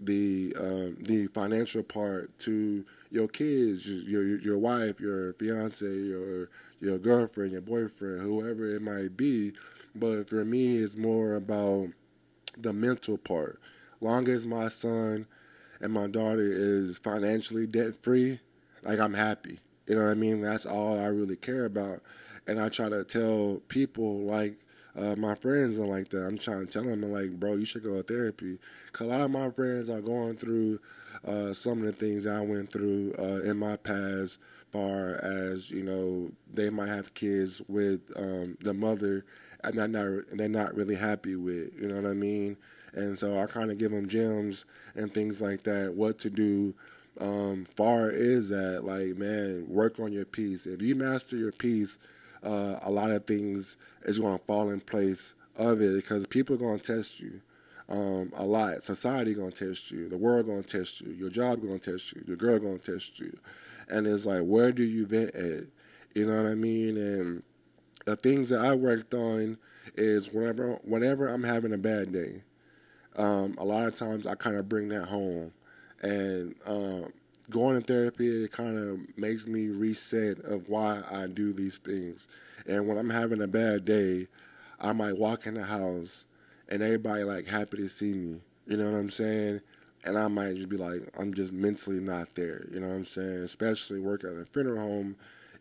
the 0.06 0.56
um, 0.60 0.98
the 1.02 1.28
financial 1.28 1.84
part 1.84 2.38
to 2.40 2.86
your 3.12 3.28
kids, 3.28 3.86
your 3.88 4.38
your 4.40 4.58
wife, 4.58 5.00
your 5.00 5.34
fiance, 5.34 5.86
your 5.86 6.50
your 6.80 6.98
girlfriend, 6.98 7.52
your 7.52 7.62
boyfriend, 7.62 8.22
whoever 8.22 8.76
it 8.76 8.82
might 8.82 9.16
be. 9.16 9.54
But 9.96 10.30
for 10.30 10.44
me, 10.44 10.78
it's 10.78 10.96
more 10.96 11.36
about 11.36 11.90
the 12.58 12.74
mental 12.74 13.18
part. 13.18 13.60
Long 14.02 14.28
as 14.28 14.46
my 14.46 14.68
son 14.70 15.28
and 15.80 15.94
my 15.94 16.08
daughter 16.08 16.52
is 16.52 16.98
financially 16.98 17.68
debt 17.68 18.02
free, 18.02 18.40
like 18.84 19.00
I'm 19.00 19.14
happy. 19.14 19.60
You 19.88 19.96
know 19.96 20.06
what 20.06 20.12
I 20.12 20.16
mean? 20.16 20.42
That's 20.42 20.66
all 20.66 21.00
I 21.00 21.06
really 21.08 21.36
care 21.36 21.66
about. 21.66 22.02
And 22.48 22.60
I 22.60 22.70
try 22.70 22.90
to 22.90 23.04
tell 23.04 23.62
people 23.68 24.22
like 24.22 24.56
uh, 24.96 25.16
my 25.16 25.34
friends 25.36 25.80
are 25.80 25.88
like 25.88 26.10
that. 26.10 26.26
I'm 26.26 26.38
trying 26.38 26.66
to 26.66 26.72
tell 26.72 26.84
them, 26.84 27.04
I'm 27.04 27.12
like, 27.12 27.32
bro, 27.40 27.56
you 27.56 27.66
should 27.66 27.84
go 27.84 27.96
to 27.96 28.04
therapy. 28.04 28.60
Cause 28.92 29.08
a 29.08 29.10
lot 29.10 29.22
of 29.22 29.32
my 29.32 29.50
friends 29.50 29.90
are 29.90 30.02
going 30.02 30.38
through 30.38 30.80
uh, 31.26 31.54
some 31.54 31.80
of 31.80 31.86
the 31.86 31.94
things 31.94 32.28
I 32.28 32.42
went 32.42 32.72
through 32.72 33.16
uh, 33.18 33.42
in 33.42 33.58
my 33.58 33.76
past, 33.78 34.40
far 34.72 35.16
as 35.24 35.72
you 35.72 35.84
know, 35.84 36.32
they 36.54 36.70
might 36.70 36.90
have 36.90 37.14
kids 37.14 37.62
with 37.68 38.02
um, 38.16 38.58
the 38.62 38.74
mother, 38.74 39.26
and 39.64 39.76
they're 39.76 39.88
not 39.88 40.24
they're 40.34 40.50
not 40.50 40.76
really 40.76 40.96
happy 40.96 41.36
with. 41.36 41.74
You 41.80 41.88
know 41.88 41.96
what 41.96 42.06
I 42.06 42.14
mean? 42.14 42.58
And 42.94 43.18
so 43.18 43.40
I 43.40 43.48
kind 43.48 43.72
of 43.72 43.80
give 43.80 43.92
them 43.92 44.08
gems 44.08 44.66
and 44.96 45.12
things 45.12 45.42
like 45.42 45.64
that, 45.64 45.94
what 45.96 46.20
to 46.20 46.30
do. 46.30 46.76
Um, 47.20 47.68
far 47.76 48.10
is 48.10 48.50
that 48.50 48.84
like 48.84 49.18
man, 49.18 49.66
work 49.68 50.00
on 50.00 50.12
your 50.12 50.26
peace. 50.26 50.66
If 50.66 50.82
you 50.82 50.96
master 50.96 51.38
your 51.38 51.52
peace 51.52 51.98
uh, 52.44 52.80
a 52.82 52.92
lot 52.92 53.12
of 53.12 53.26
things 53.26 53.78
is 54.04 54.20
going 54.20 54.38
to 54.38 54.46
fall 54.46 54.70
in 54.70 54.80
place 54.80 55.34
of 55.56 55.82
it 55.82 55.96
because 55.96 56.26
people 56.28 56.56
are 56.56 56.60
going 56.60 56.80
to 56.80 56.96
test 56.96 57.20
you 57.20 57.42
um, 57.90 58.32
a 58.36 58.46
lot. 58.46 58.82
Society 58.82 59.34
going 59.34 59.52
to 59.52 59.68
test 59.68 59.92
you. 59.92 60.10
The 60.10 60.18
world 60.18 60.46
going 60.46 60.64
to 60.64 60.78
test 60.78 61.02
you. 61.02 61.12
Your 61.12 61.30
job 61.30 61.62
going 61.62 61.80
to 61.80 61.92
test 61.92 62.14
you. 62.14 62.24
Your 62.28 62.38
girl 62.38 62.60
going 62.60 62.80
to 62.80 62.92
test 62.94 63.20
you. 63.20 63.38
And 63.90 64.08
it's 64.08 64.26
like, 64.26 64.42
where 64.42 64.72
do 64.72 64.84
you 64.84 65.06
vent 65.06 65.36
at? 65.36 65.66
You 66.14 66.28
know 66.28 66.42
what 66.42 66.52
I 66.52 66.56
mean? 66.56 66.98
And 66.98 67.44
the 68.06 68.16
things 68.16 68.50
that 68.50 68.62
I 68.62 68.74
worked 68.74 69.14
on 69.14 69.58
is 69.96 70.32
whenever 70.32 70.74
whenever 70.84 71.28
I'm 71.28 71.44
having 71.44 71.74
a 71.74 71.78
bad 71.78 72.14
day, 72.14 72.44
um, 73.16 73.56
a 73.58 73.66
lot 73.66 73.86
of 73.86 73.96
times 73.96 74.26
I 74.26 74.36
kind 74.36 74.56
of 74.56 74.70
bring 74.70 74.90
that 74.90 75.06
home, 75.06 75.52
and 76.02 76.56
um, 76.66 77.12
going 77.50 77.80
to 77.80 77.86
therapy 77.86 78.44
it 78.44 78.52
kind 78.52 78.78
of 78.78 79.00
makes 79.18 79.48
me 79.48 79.68
reset 79.68 80.40
of 80.40 80.70
why 80.70 81.02
I 81.10 81.28
do 81.28 81.54
these 81.54 81.78
things. 81.78 82.28
And 82.68 82.88
when 82.88 82.98
I'm 82.98 83.10
having 83.10 83.42
a 83.42 83.48
bad 83.48 83.86
day, 83.86 84.28
I 84.80 84.94
might 84.94 85.18
walk 85.18 85.46
in 85.46 85.56
the 85.56 85.64
house 85.64 86.26
and 86.70 86.82
everybody 86.82 87.24
like 87.24 87.46
happy 87.48 87.78
to 87.78 87.90
see 87.90 88.14
me. 88.14 88.40
You 88.68 88.78
know 88.78 88.92
what 88.92 88.98
I'm 88.98 89.10
saying? 89.10 89.62
And 90.06 90.18
I 90.18 90.28
might 90.28 90.56
just 90.56 90.70
be 90.70 90.78
like, 90.78 91.02
I'm 91.18 91.34
just 91.34 91.54
mentally 91.54 92.00
not 92.00 92.34
there. 92.36 92.66
You 92.72 92.80
know 92.80 92.88
what 92.88 92.96
I'm 92.96 93.06
saying? 93.06 93.44
Especially 93.44 94.00
working 94.00 94.30
at 94.30 94.42
a 94.42 94.46
funeral 94.46 94.80
home, 94.80 95.16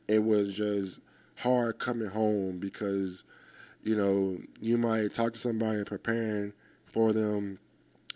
it 0.08 0.22
was 0.22 0.54
just 0.54 1.00
hard 1.36 1.78
coming 1.78 2.08
home 2.08 2.58
because, 2.58 3.24
you 3.84 3.96
know, 3.96 4.38
you 4.60 4.78
might 4.78 5.12
talk 5.12 5.32
to 5.32 5.38
somebody 5.38 5.84
preparing 5.84 6.52
for 6.86 7.12
them 7.12 7.58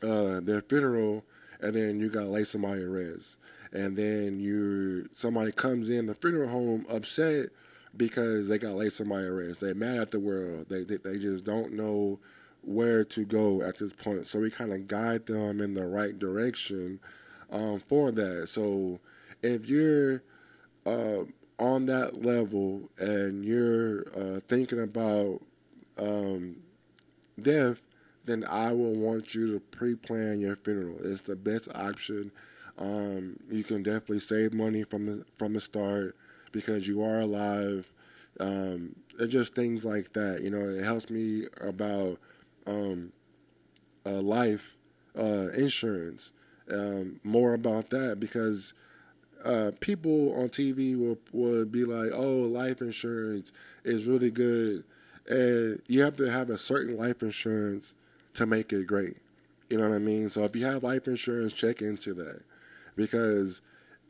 uh, 0.03 0.41
their 0.41 0.61
funeral, 0.63 1.25
and 1.61 1.75
then 1.75 1.99
you 1.99 2.11
got 2.11 2.21
to 2.21 2.29
lay 2.29 2.45
somebody 2.45 2.81
to 2.81 2.89
rest 2.89 3.39
and 3.73 3.97
then 3.97 4.41
you 4.41 5.09
somebody 5.13 5.53
comes 5.53 5.89
in 5.89 6.07
the 6.07 6.15
funeral 6.15 6.49
home 6.49 6.87
upset 6.89 7.49
because 7.97 8.49
they 8.49 8.59
got 8.59 8.75
laid 8.75 8.93
somebody 8.93 9.25
to 9.25 9.33
rest. 9.33 9.61
They're 9.61 9.75
mad 9.75 9.99
at 9.99 10.11
the 10.11 10.21
world. 10.21 10.67
They, 10.69 10.83
they 10.85 10.97
they 10.97 11.19
just 11.19 11.45
don't 11.45 11.73
know 11.73 12.19
where 12.63 13.05
to 13.05 13.25
go 13.25 13.63
at 13.63 13.79
this 13.79 13.93
point. 13.93 14.27
So 14.27 14.41
we 14.41 14.51
kind 14.51 14.73
of 14.73 14.89
guide 14.89 15.27
them 15.27 15.61
in 15.61 15.75
the 15.75 15.87
right 15.87 16.19
direction 16.19 17.01
um, 17.51 17.81
for 17.87 18.11
that. 18.13 18.49
So 18.49 18.99
if 19.43 19.67
you're 19.69 20.23
uh, 20.85 21.25
on 21.59 21.87
that 21.87 22.23
level 22.25 22.91
and 22.99 23.45
you're 23.45 24.07
uh, 24.17 24.41
thinking 24.49 24.83
about 24.83 25.41
um, 25.97 26.57
death, 27.41 27.81
then 28.25 28.45
I 28.49 28.73
will 28.73 28.95
want 28.95 29.35
you 29.35 29.53
to 29.53 29.61
pre-plan 29.61 30.41
your 30.41 30.57
funeral. 30.57 30.99
It's 31.05 31.23
the 31.23 31.37
best 31.37 31.69
option 31.75 32.33
um, 32.79 33.39
you 33.51 33.65
can 33.65 33.83
definitely 33.83 34.21
save 34.21 34.53
money 34.53 34.85
from 34.85 35.07
the 35.07 35.25
from 35.37 35.55
the 35.55 35.61
start 35.61 36.17
because 36.53 36.87
you 36.87 37.03
are 37.03 37.21
alive. 37.21 37.91
Um, 38.39 38.95
and 39.19 39.31
just 39.31 39.55
things 39.55 39.85
like 39.85 40.13
that. 40.13 40.43
You 40.43 40.51
know, 40.51 40.69
it 40.69 40.85
helps 40.85 41.09
me 41.09 41.47
about 41.63 42.19
um, 42.67 43.13
uh, 44.05 44.21
life 44.21 44.77
uh, 45.19 45.49
insurance. 45.55 46.33
Um, 46.71 47.21
more 47.23 47.55
about 47.55 47.91
that 47.91 48.19
because 48.19 48.75
uh, 49.45 49.73
people 49.81 50.35
on 50.41 50.49
TV 50.49 50.97
will 50.97 51.19
would 51.33 51.71
be 51.73 51.85
like, 51.85 52.11
"Oh, 52.13 52.41
life 52.41 52.81
insurance 52.81 53.53
is 53.85 54.07
really 54.07 54.31
good," 54.31 54.85
and 55.29 55.81
you 55.87 56.03
have 56.03 56.17
to 56.17 56.31
have 56.31 56.51
a 56.51 56.59
certain 56.59 56.97
life 56.97 57.23
insurance 57.23 57.95
to 58.35 58.47
make 58.47 58.73
it 58.73 58.87
great. 58.87 59.17
You 59.71 59.79
know 59.79 59.89
what 59.89 59.97
I 59.97 59.99
mean? 60.01 60.29
So 60.29 60.45
if 60.45 60.57
you 60.57 60.65
have 60.67 60.83
life 60.83 61.09
insurance, 61.09 61.53
check 61.53 61.83
into 61.83 62.15
that 62.15 62.43
because 62.97 63.63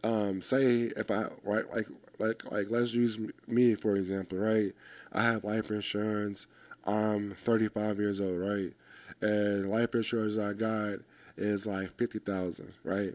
um, 0.04 0.40
say 0.40 0.92
if 0.96 1.10
I 1.10 1.26
right 1.44 1.64
like 1.74 1.88
like 2.18 2.50
like 2.50 2.68
let's 2.70 2.94
use 2.94 3.18
me 3.46 3.74
for 3.74 3.96
example, 3.96 4.38
right? 4.38 4.72
I 5.12 5.22
have 5.22 5.44
life 5.44 5.70
insurance. 5.70 6.46
I'm 6.84 7.32
35 7.34 7.98
years 7.98 8.20
old, 8.20 8.38
right? 8.38 8.72
And 9.20 9.70
life 9.70 9.94
insurance 9.94 10.38
I 10.38 10.52
got 10.52 11.00
is 11.36 11.66
like 11.66 11.96
50,000, 11.96 12.72
right? 12.84 13.14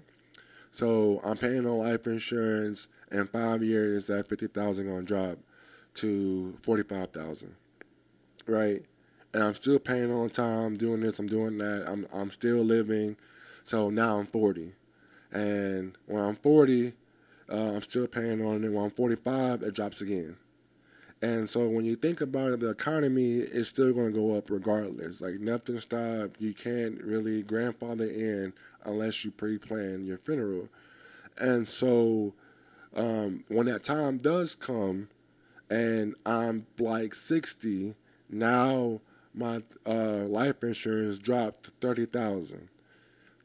So 0.71 1.21
I'm 1.23 1.37
paying 1.37 1.65
on 1.65 1.79
life 1.79 2.07
insurance. 2.07 2.87
In 3.11 3.27
five 3.27 3.61
years, 3.63 4.07
that 4.07 4.29
50,000 4.29 4.87
gonna 4.87 5.03
drop 5.03 5.37
to 5.95 6.57
45,000, 6.61 7.55
right? 8.47 8.83
And 9.33 9.43
I'm 9.43 9.53
still 9.55 9.79
paying 9.79 10.11
on 10.11 10.29
time, 10.29 10.77
doing 10.77 11.01
this, 11.01 11.19
I'm 11.19 11.27
doing 11.27 11.57
that. 11.59 11.85
I'm 11.87 12.07
I'm 12.13 12.31
still 12.31 12.63
living. 12.63 13.17
So 13.63 13.89
now 13.89 14.19
I'm 14.19 14.27
40. 14.27 14.73
And 15.31 15.97
when 16.07 16.23
I'm 16.23 16.35
40, 16.35 16.93
uh, 17.51 17.55
I'm 17.55 17.81
still 17.81 18.07
paying 18.07 18.45
on 18.45 18.63
it. 18.63 18.69
When 18.71 18.85
I'm 18.85 18.91
45, 18.91 19.63
it 19.63 19.73
drops 19.73 20.01
again. 20.01 20.37
And 21.21 21.47
so 21.47 21.67
when 21.67 21.85
you 21.85 21.95
think 21.95 22.21
about 22.21 22.51
it, 22.51 22.59
the 22.61 22.69
economy 22.69 23.37
is 23.37 23.67
still 23.67 23.93
going 23.93 24.07
to 24.07 24.19
go 24.19 24.35
up 24.35 24.49
regardless. 24.49 25.21
Like 25.21 25.39
nothing 25.39 25.79
stopped. 25.79 26.41
You 26.41 26.53
can't 26.53 27.01
really 27.03 27.43
grandfather 27.43 28.07
in 28.07 28.53
unless 28.85 29.23
you 29.23 29.31
pre-plan 29.31 30.05
your 30.05 30.17
funeral. 30.17 30.67
And 31.37 31.67
so 31.67 32.33
um, 32.95 33.43
when 33.49 33.67
that 33.67 33.83
time 33.83 34.17
does 34.17 34.55
come, 34.55 35.09
and 35.69 36.15
I'm 36.25 36.65
like 36.79 37.13
60, 37.13 37.95
now 38.29 38.99
my 39.33 39.61
uh, 39.85 40.25
life 40.25 40.63
insurance 40.63 41.19
dropped 41.19 41.65
to 41.65 41.71
30,000 41.81 42.67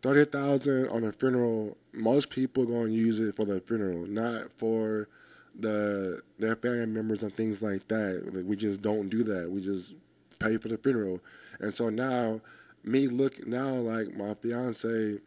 thirty 0.02 0.24
thousand 0.24 0.88
on 0.88 1.04
a 1.04 1.12
funeral. 1.12 1.76
Most 1.92 2.30
people 2.30 2.64
gonna 2.64 2.90
use 2.90 3.20
it 3.20 3.36
for 3.36 3.44
the 3.44 3.60
funeral, 3.60 4.06
not 4.06 4.50
for 4.58 5.08
the 5.58 6.20
their 6.38 6.56
family 6.56 6.86
members 6.86 7.22
and 7.22 7.34
things 7.34 7.62
like 7.62 7.88
that. 7.88 8.34
Like, 8.34 8.44
we 8.44 8.56
just 8.56 8.82
don't 8.82 9.08
do 9.08 9.22
that. 9.24 9.50
We 9.50 9.60
just 9.60 9.94
pay 10.38 10.56
for 10.58 10.68
the 10.68 10.78
funeral. 10.78 11.20
And 11.60 11.72
so 11.72 11.88
now, 11.88 12.40
me 12.84 13.08
look 13.08 13.46
now 13.46 13.70
like 13.70 14.14
my 14.14 14.34
fiance 14.34 15.18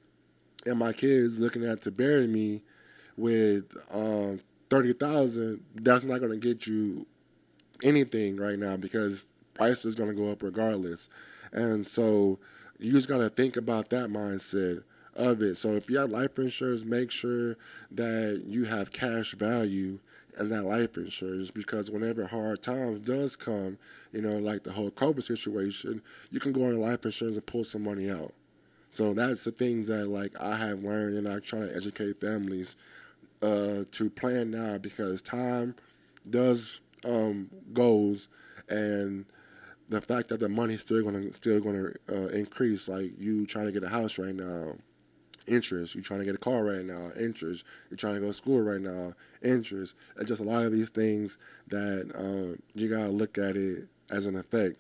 and 0.66 0.80
my 0.80 0.94
kids 0.94 1.40
looking 1.40 1.66
at 1.66 1.82
to 1.84 1.92
bury 1.92 2.28
me 2.28 2.62
with 3.18 3.66
um, 3.92 4.40
thirty 4.70 4.94
thousand. 4.94 5.64
That's 5.76 6.04
not 6.04 6.22
gonna 6.22 6.38
get 6.38 6.68
you 6.68 7.06
anything 7.84 8.38
right 8.38 8.60
now 8.60 8.78
because 8.78 9.34
price 9.54 9.86
is 9.86 9.96
gonna 9.96 10.14
go 10.14 10.32
up 10.32 10.44
regardless. 10.44 11.10
And 11.52 11.86
so 11.86 12.40
you 12.80 12.92
just 12.92 13.08
got 13.08 13.18
to 13.20 13.30
think 13.30 13.58
about 13.58 13.90
that 13.90 14.10
mindset 14.10 14.84
of 15.16 15.42
it. 15.42 15.56
So 15.56 15.76
if 15.76 15.90
you 15.90 15.98
have 15.98 16.10
life 16.10 16.40
insurance, 16.40 16.84
make 16.84 17.12
sure 17.12 17.58
that 17.92 18.44
you 18.46 18.66
have 18.66 18.92
cash 18.92 19.34
value 19.34 20.00
in 20.40 20.50
that 20.50 20.64
life 20.64 20.96
insurance 20.96 21.52
because 21.52 21.92
whenever 21.92 22.26
hard 22.26 22.62
times 22.62 23.02
does 23.02 23.36
come, 23.36 23.78
you 24.14 24.22
know, 24.22 24.38
like 24.38 24.64
the 24.64 24.72
whole 24.72 24.92
COVID 24.92 25.24
situation, 25.24 26.02
you 26.32 26.40
can 26.40 26.54
go 26.54 26.66
on 26.66 26.80
life 26.80 27.04
insurance 27.06 27.36
and 27.36 27.46
pull 27.46 27.64
some 27.64 27.84
money 27.84 28.10
out. 28.10 28.34
So 28.90 29.14
that's 29.14 29.44
the 29.44 29.52
things 29.52 29.88
that 29.88 30.08
like 30.08 30.40
I 30.40 30.56
have 30.56 30.84
learned 30.84 31.18
and 31.18 31.28
I 31.28 31.40
try 31.40 31.60
to 31.60 31.76
educate 31.76 32.22
families 32.22 32.78
uh, 33.42 33.84
to 33.92 34.10
plan 34.10 34.52
now 34.52 34.78
because 34.78 35.22
time 35.22 35.76
does 36.30 36.82
um, 37.06 37.50
goes 37.74 38.28
and 38.68 39.26
the 39.90 40.02
fact 40.02 40.30
that 40.30 40.40
the 40.40 40.50
money's 40.50 40.82
still 40.82 41.04
gonna 41.04 41.34
still 41.34 41.60
gonna 41.60 41.92
uh, 42.10 42.28
increase, 42.28 42.88
like 42.88 43.12
you 43.20 43.46
trying 43.46 43.66
to 43.66 43.72
get 43.72 43.84
a 43.84 43.90
house 43.90 44.18
right 44.18 44.36
now, 44.36 44.76
interest. 45.48 45.96
You 45.96 46.02
trying 46.02 46.20
to 46.20 46.26
get 46.26 46.36
a 46.36 46.40
car 46.40 46.64
right 46.64 46.86
now, 46.86 47.12
interest. 47.20 47.66
You're 47.90 47.98
trying 47.98 48.16
to 48.16 48.22
go 48.22 48.28
to 48.28 48.34
school 48.34 48.62
right 48.62 48.82
now, 48.82 49.14
interest. 49.42 49.96
And 50.16 50.28
just 50.28 50.42
a 50.42 50.44
lot 50.44 50.64
of 50.64 50.72
these 50.72 50.90
things 50.90 51.38
that 51.68 52.12
um, 52.16 52.62
you 52.74 52.88
gotta 52.88 53.10
look 53.10 53.38
at 53.38 53.58
it 53.58 53.88
as 54.10 54.28
an 54.28 54.36
effect. 54.36 54.78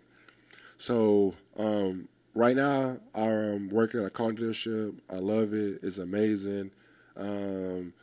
So 0.77 1.33
um, 1.57 2.07
right 2.35 2.55
now, 2.55 2.97
I'm 3.13 3.69
working 3.69 3.99
at 3.99 4.05
a 4.05 4.11
car 4.11 4.31
dealership. 4.31 4.99
I 5.09 5.15
love 5.15 5.53
it. 5.53 5.79
It's 5.83 5.97
amazing. 5.97 6.71
Um, 7.17 7.93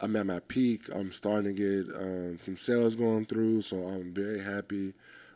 I'm 0.00 0.14
at 0.16 0.26
my 0.26 0.40
peak. 0.40 0.82
I'm 0.92 1.12
starting 1.12 1.54
to 1.56 1.84
get 1.84 1.96
um, 1.96 2.38
some 2.42 2.56
sales 2.56 2.94
going 2.94 3.26
through, 3.26 3.62
so 3.62 3.78
I'm 3.78 4.12
very 4.12 4.42
happy. 4.42 4.92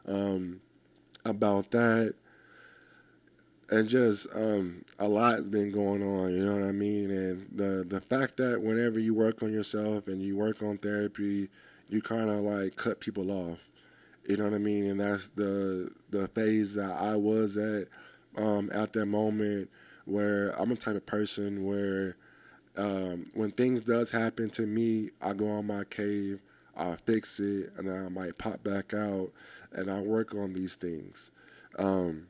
Um, 0.06 0.60
about 1.24 1.70
that. 1.72 2.14
And 3.70 3.88
just 3.88 4.26
um, 4.34 4.84
a 4.98 5.08
lot's 5.08 5.48
been 5.48 5.70
going 5.72 6.02
on, 6.02 6.34
you 6.34 6.44
know 6.44 6.56
what 6.56 6.64
I 6.64 6.72
mean? 6.72 7.10
And 7.10 7.48
the 7.50 7.84
the 7.88 8.02
fact 8.02 8.36
that 8.36 8.60
whenever 8.60 9.00
you 9.00 9.14
work 9.14 9.42
on 9.42 9.50
yourself 9.50 10.08
and 10.08 10.20
you 10.20 10.36
work 10.36 10.62
on 10.62 10.76
therapy, 10.76 11.48
you 11.88 12.02
kind 12.02 12.28
of 12.28 12.40
like 12.40 12.76
cut 12.76 13.00
people 13.00 13.30
off. 13.30 13.58
You 14.28 14.36
know 14.36 14.44
what 14.44 14.54
I 14.54 14.58
mean? 14.58 14.86
And 14.86 15.00
that's 15.00 15.30
the 15.30 15.90
the 16.10 16.28
phase 16.28 16.74
that 16.74 16.90
I 16.90 17.16
was 17.16 17.56
at 17.56 17.88
um, 18.36 18.70
at 18.74 18.92
that 18.92 19.06
moment 19.06 19.70
where 20.04 20.50
I'm 20.60 20.70
a 20.70 20.74
type 20.76 20.96
of 20.96 21.06
person 21.06 21.64
where 21.64 22.16
um, 22.76 23.30
when 23.34 23.50
things 23.50 23.82
does 23.82 24.10
happen 24.10 24.50
to 24.50 24.62
me, 24.62 25.10
I 25.20 25.32
go 25.34 25.48
on 25.48 25.66
my 25.66 25.84
cave, 25.84 26.40
I 26.76 26.96
fix 27.04 27.38
it, 27.38 27.72
and 27.76 27.88
then 27.88 28.06
I 28.06 28.08
might 28.08 28.38
pop 28.38 28.64
back 28.64 28.94
out 28.94 29.30
and 29.74 29.90
I 29.90 30.00
work 30.00 30.34
on 30.34 30.52
these 30.52 30.76
things. 30.76 31.30
Um, 31.78 32.26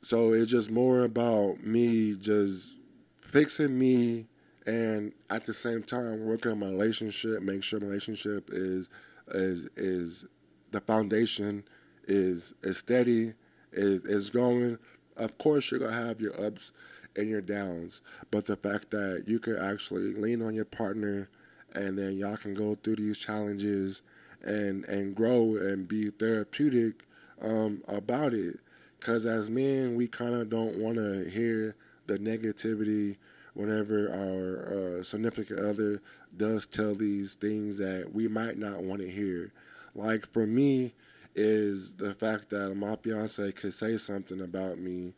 so 0.00 0.32
it's 0.32 0.50
just 0.50 0.70
more 0.70 1.02
about 1.02 1.64
me 1.64 2.14
just 2.14 2.76
fixing 3.22 3.78
me 3.78 4.26
and 4.66 5.12
at 5.30 5.46
the 5.46 5.52
same 5.54 5.82
time 5.82 6.24
working 6.26 6.52
on 6.52 6.58
my 6.58 6.68
relationship, 6.68 7.40
make 7.42 7.62
sure 7.62 7.80
my 7.80 7.86
relationship 7.86 8.50
is 8.52 8.88
is 9.28 9.66
is 9.76 10.26
the 10.72 10.80
foundation 10.80 11.64
is 12.06 12.54
is 12.62 12.78
steady, 12.78 13.32
is 13.72 14.04
is 14.04 14.30
going. 14.30 14.78
Of 15.16 15.38
course 15.38 15.70
you're 15.70 15.80
gonna 15.80 15.92
have 15.92 16.20
your 16.20 16.38
ups 16.44 16.72
and 17.16 17.28
your 17.28 17.40
downs, 17.40 18.02
but 18.30 18.44
the 18.44 18.56
fact 18.56 18.90
that 18.90 19.24
you 19.26 19.38
can 19.38 19.56
actually 19.56 20.12
lean 20.14 20.42
on 20.42 20.54
your 20.54 20.64
partner 20.66 21.28
and 21.74 21.96
then 21.96 22.16
y'all 22.16 22.36
can 22.36 22.54
go 22.54 22.74
through 22.74 22.96
these 22.96 23.18
challenges 23.18 24.02
and 24.46 24.84
and 24.84 25.14
grow 25.14 25.56
and 25.56 25.86
be 25.88 26.10
therapeutic 26.10 27.04
um, 27.42 27.82
about 27.88 28.32
it. 28.32 28.60
Because 28.98 29.26
as 29.26 29.50
men, 29.50 29.94
we 29.94 30.08
kind 30.08 30.34
of 30.34 30.48
don't 30.48 30.78
want 30.78 30.96
to 30.96 31.28
hear 31.28 31.76
the 32.06 32.18
negativity 32.18 33.16
whenever 33.54 34.08
our 34.10 34.98
uh, 34.98 35.02
significant 35.02 35.60
other 35.60 36.00
does 36.36 36.66
tell 36.66 36.94
these 36.94 37.34
things 37.34 37.78
that 37.78 38.10
we 38.12 38.28
might 38.28 38.58
not 38.58 38.82
want 38.82 39.00
to 39.00 39.10
hear. 39.10 39.52
Like 39.94 40.30
for 40.32 40.46
me, 40.46 40.94
is 41.36 41.92
the 41.94 42.14
fact 42.14 42.48
that 42.48 42.74
my 42.74 42.96
fiance 42.96 43.52
could 43.52 43.74
say 43.74 43.98
something 43.98 44.40
about 44.40 44.78
me, 44.78 45.12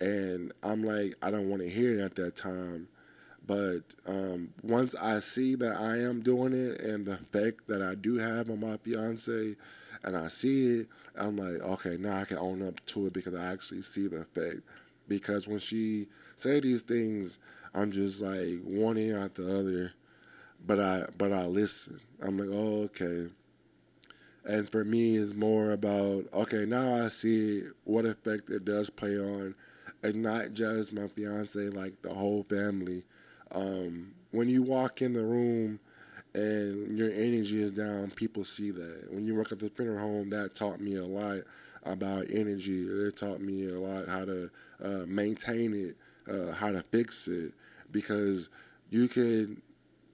and 0.00 0.52
I'm 0.62 0.82
like, 0.82 1.14
I 1.22 1.30
don't 1.30 1.48
want 1.48 1.62
to 1.62 1.70
hear 1.70 1.98
it 1.98 2.02
at 2.02 2.16
that 2.16 2.34
time. 2.34 2.88
But 3.46 3.80
um, 4.06 4.50
once 4.62 4.94
I 4.94 5.18
see 5.18 5.56
that 5.56 5.76
I 5.76 5.98
am 5.98 6.20
doing 6.22 6.52
it 6.52 6.80
and 6.80 7.06
the 7.06 7.14
effect 7.14 7.66
that 7.68 7.82
I 7.82 7.94
do 7.94 8.16
have 8.16 8.50
on 8.50 8.60
my 8.60 8.76
fiance, 8.76 9.56
and 10.04 10.16
I 10.16 10.28
see 10.28 10.80
it, 10.80 10.88
I'm 11.16 11.36
like, 11.36 11.60
okay, 11.60 11.96
now 11.96 12.18
I 12.18 12.24
can 12.24 12.38
own 12.38 12.66
up 12.66 12.84
to 12.86 13.06
it 13.06 13.12
because 13.12 13.34
I 13.34 13.52
actually 13.52 13.82
see 13.82 14.06
the 14.06 14.18
effect. 14.18 14.60
Because 15.08 15.48
when 15.48 15.58
she 15.58 16.06
say 16.36 16.60
these 16.60 16.82
things, 16.82 17.38
I'm 17.74 17.90
just 17.90 18.22
like 18.22 18.60
one 18.62 18.96
ear 18.96 19.18
out 19.18 19.34
the 19.34 19.58
other, 19.58 19.92
but 20.64 20.78
I 20.78 21.06
but 21.18 21.32
I 21.32 21.46
listen. 21.46 22.00
I'm 22.20 22.38
like, 22.38 22.48
oh, 22.50 22.84
okay. 22.84 23.30
And 24.44 24.68
for 24.70 24.84
me, 24.84 25.16
it's 25.16 25.34
more 25.34 25.72
about 25.72 26.26
okay. 26.32 26.64
Now 26.64 27.04
I 27.04 27.08
see 27.08 27.64
what 27.84 28.06
effect 28.06 28.50
it 28.50 28.64
does 28.64 28.90
play 28.90 29.18
on, 29.18 29.54
and 30.02 30.22
not 30.22 30.54
just 30.54 30.92
my 30.92 31.08
fiance, 31.08 31.60
like 31.60 32.00
the 32.02 32.14
whole 32.14 32.44
family. 32.44 33.04
Um, 33.52 34.14
when 34.30 34.48
you 34.48 34.62
walk 34.62 35.02
in 35.02 35.12
the 35.12 35.24
room 35.24 35.78
and 36.34 36.98
your 36.98 37.10
energy 37.10 37.62
is 37.62 37.72
down, 37.72 38.10
people 38.10 38.44
see 38.44 38.70
that. 38.70 39.08
When 39.10 39.26
you 39.26 39.34
work 39.34 39.52
at 39.52 39.58
the 39.58 39.68
funeral 39.70 39.98
home, 39.98 40.30
that 40.30 40.54
taught 40.54 40.80
me 40.80 40.96
a 40.96 41.04
lot 41.04 41.40
about 41.84 42.26
energy. 42.30 42.86
It 42.86 43.16
taught 43.16 43.40
me 43.40 43.68
a 43.68 43.78
lot 43.78 44.08
how 44.08 44.24
to 44.24 44.50
uh, 44.82 45.04
maintain 45.06 45.74
it, 45.74 46.32
uh, 46.32 46.52
how 46.52 46.72
to 46.72 46.82
fix 46.90 47.28
it, 47.28 47.52
because 47.90 48.48
you 48.90 49.08
could 49.08 49.60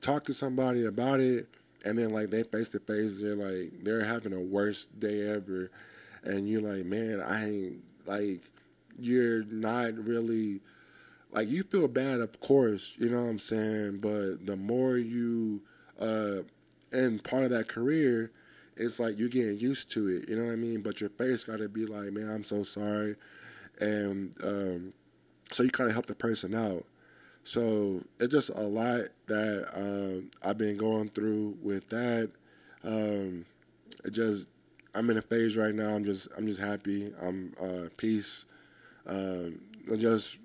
talk 0.00 0.24
to 0.24 0.34
somebody 0.34 0.86
about 0.86 1.20
it, 1.20 1.48
and 1.84 1.98
then 1.98 2.10
like 2.10 2.30
they 2.30 2.42
face 2.42 2.70
to 2.70 2.80
face, 2.80 3.20
they're 3.20 3.36
like 3.36 3.72
they're 3.84 4.04
having 4.04 4.32
a 4.32 4.40
worst 4.40 4.98
day 4.98 5.28
ever, 5.28 5.70
and 6.24 6.48
you're 6.48 6.62
like, 6.62 6.84
man, 6.84 7.20
I 7.20 7.48
ain't 7.48 7.84
like 8.06 8.40
you're 8.98 9.44
not 9.44 9.94
really 9.94 10.60
like 11.30 11.48
you 11.48 11.62
feel 11.62 11.88
bad, 11.88 12.20
of 12.20 12.40
course, 12.40 12.94
you 12.98 13.08
know 13.08 13.22
what 13.22 13.30
I'm 13.30 13.38
saying. 13.38 13.98
But 14.00 14.46
the 14.46 14.56
more 14.56 14.96
you, 14.96 15.62
uh, 16.00 16.42
and 16.92 17.22
part 17.22 17.44
of 17.44 17.50
that 17.50 17.68
career, 17.68 18.30
it's 18.76 18.98
like 18.98 19.18
you're 19.18 19.28
getting 19.28 19.58
used 19.58 19.90
to 19.92 20.08
it. 20.08 20.28
You 20.28 20.36
know 20.36 20.46
what 20.46 20.52
I 20.52 20.56
mean? 20.56 20.80
But 20.82 21.00
your 21.00 21.10
face 21.10 21.44
got 21.44 21.58
to 21.58 21.68
be 21.68 21.86
like, 21.86 22.12
man, 22.12 22.30
I'm 22.30 22.44
so 22.44 22.62
sorry, 22.62 23.16
and 23.80 24.34
um, 24.42 24.92
so 25.52 25.62
you 25.62 25.70
kind 25.70 25.88
of 25.88 25.94
help 25.94 26.06
the 26.06 26.14
person 26.14 26.54
out. 26.54 26.84
So 27.42 28.02
it's 28.20 28.32
just 28.32 28.50
a 28.50 28.62
lot 28.62 29.08
that 29.26 29.68
um, 29.74 30.30
I've 30.42 30.58
been 30.58 30.76
going 30.76 31.08
through 31.10 31.56
with 31.62 31.88
that. 31.88 32.30
Um, 32.84 33.44
it 34.04 34.10
just 34.10 34.48
I'm 34.94 35.10
in 35.10 35.16
a 35.16 35.22
phase 35.22 35.56
right 35.56 35.74
now. 35.74 35.88
I'm 35.88 36.04
just 36.04 36.28
I'm 36.36 36.46
just 36.46 36.60
happy. 36.60 37.12
I'm 37.20 37.54
uh, 37.60 37.88
peace. 37.96 38.46
Um, 39.06 39.60
just 39.96 40.38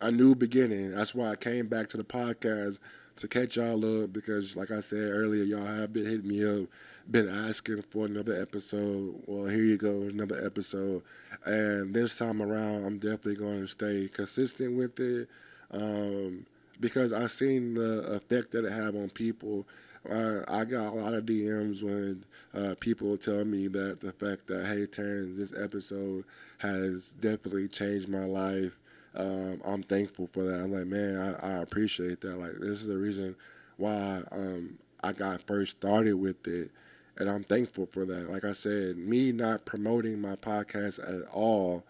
a 0.00 0.10
new 0.10 0.34
beginning. 0.34 0.92
That's 0.92 1.14
why 1.14 1.30
I 1.30 1.36
came 1.36 1.66
back 1.66 1.88
to 1.90 1.96
the 1.96 2.04
podcast 2.04 2.78
to 3.16 3.28
catch 3.28 3.56
y'all 3.56 4.02
up 4.02 4.12
because, 4.12 4.56
like 4.56 4.70
I 4.70 4.80
said 4.80 4.98
earlier, 4.98 5.44
y'all 5.44 5.64
have 5.64 5.92
been 5.92 6.04
hitting 6.06 6.28
me 6.28 6.44
up, 6.44 6.68
been 7.10 7.28
asking 7.28 7.82
for 7.82 8.06
another 8.06 8.40
episode. 8.40 9.22
Well, 9.26 9.46
here 9.46 9.64
you 9.64 9.76
go, 9.76 10.02
another 10.02 10.44
episode. 10.44 11.02
And 11.44 11.94
this 11.94 12.18
time 12.18 12.42
around, 12.42 12.84
I'm 12.84 12.98
definitely 12.98 13.36
going 13.36 13.60
to 13.60 13.68
stay 13.68 14.08
consistent 14.12 14.76
with 14.76 14.98
it 14.98 15.28
um, 15.70 16.46
because 16.80 17.12
I've 17.12 17.32
seen 17.32 17.74
the 17.74 18.00
effect 18.14 18.52
that 18.52 18.64
it 18.64 18.72
have 18.72 18.96
on 18.96 19.10
people. 19.10 19.66
Uh, 20.08 20.40
I 20.48 20.64
got 20.64 20.92
a 20.92 20.96
lot 20.96 21.14
of 21.14 21.24
DMs 21.24 21.82
when 21.82 22.24
uh, 22.52 22.74
people 22.78 23.16
tell 23.16 23.44
me 23.44 23.68
that 23.68 24.00
the 24.00 24.12
fact 24.12 24.48
that 24.48 24.66
hey, 24.66 24.84
Terrence, 24.86 25.38
this 25.38 25.54
episode 25.58 26.24
has 26.58 27.10
definitely 27.20 27.68
changed 27.68 28.08
my 28.08 28.24
life 28.24 28.78
um, 29.16 29.60
I'm 29.64 29.82
thankful 29.82 30.28
for 30.32 30.42
that. 30.42 30.60
I'm 30.60 30.72
like, 30.72 30.86
man, 30.86 31.36
I, 31.40 31.48
I, 31.48 31.52
appreciate 31.62 32.20
that. 32.22 32.38
Like, 32.38 32.54
this 32.58 32.80
is 32.80 32.88
the 32.88 32.98
reason 32.98 33.36
why 33.76 34.22
um, 34.32 34.78
I 35.02 35.12
got 35.12 35.42
first 35.42 35.78
started 35.78 36.14
with 36.14 36.46
it, 36.48 36.70
and 37.16 37.30
I'm 37.30 37.44
thankful 37.44 37.86
for 37.86 38.04
that. 38.06 38.30
Like 38.30 38.44
I 38.44 38.52
said, 38.52 38.96
me 38.96 39.30
not 39.30 39.64
promoting 39.64 40.20
my 40.20 40.34
podcast 40.36 40.98
at 40.98 41.28
all, 41.32 41.84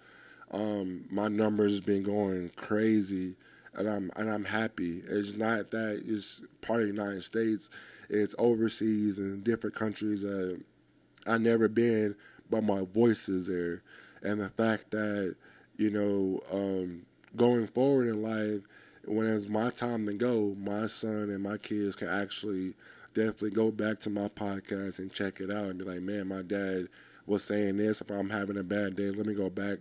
um, 0.50 1.04
my 1.10 1.28
numbers 1.28 1.80
been 1.80 2.02
going 2.02 2.50
crazy, 2.56 3.36
and 3.72 3.88
I'm 3.88 4.10
and 4.16 4.30
I'm 4.30 4.44
happy. 4.44 5.02
It's 5.06 5.34
not 5.34 5.70
that 5.70 6.02
it's 6.06 6.42
part 6.60 6.80
of 6.80 6.88
the 6.88 6.92
United 6.92 7.24
States; 7.24 7.70
it's 8.10 8.34
overseas 8.36 9.18
in 9.18 9.40
different 9.40 9.74
countries 9.74 10.22
that 10.22 10.60
I 11.26 11.38
never 11.38 11.68
been, 11.68 12.16
but 12.50 12.62
my 12.62 12.82
voice 12.82 13.30
is 13.30 13.46
there, 13.46 13.82
and 14.22 14.42
the 14.42 14.50
fact 14.50 14.90
that 14.90 15.36
you 15.78 15.90
know 15.90 16.40
um, 16.52 17.06
going 17.36 17.66
forward 17.66 18.08
in 18.08 18.22
life, 18.22 18.62
when 19.06 19.26
it's 19.26 19.48
my 19.48 19.70
time 19.70 20.06
to 20.06 20.14
go, 20.14 20.56
my 20.58 20.86
son 20.86 21.30
and 21.30 21.42
my 21.42 21.56
kids 21.58 21.94
can 21.94 22.08
actually 22.08 22.74
definitely 23.14 23.50
go 23.50 23.70
back 23.70 24.00
to 24.00 24.10
my 24.10 24.28
podcast 24.28 24.98
and 24.98 25.12
check 25.12 25.40
it 25.40 25.50
out 25.50 25.66
and 25.66 25.78
be 25.78 25.84
like, 25.84 26.00
man, 26.00 26.26
my 26.26 26.42
dad 26.42 26.88
was 27.26 27.44
saying 27.44 27.76
this. 27.76 28.00
If 28.00 28.10
I'm 28.10 28.30
having 28.30 28.56
a 28.56 28.62
bad 28.62 28.96
day, 28.96 29.10
let 29.10 29.26
me 29.26 29.34
go 29.34 29.50
back 29.50 29.78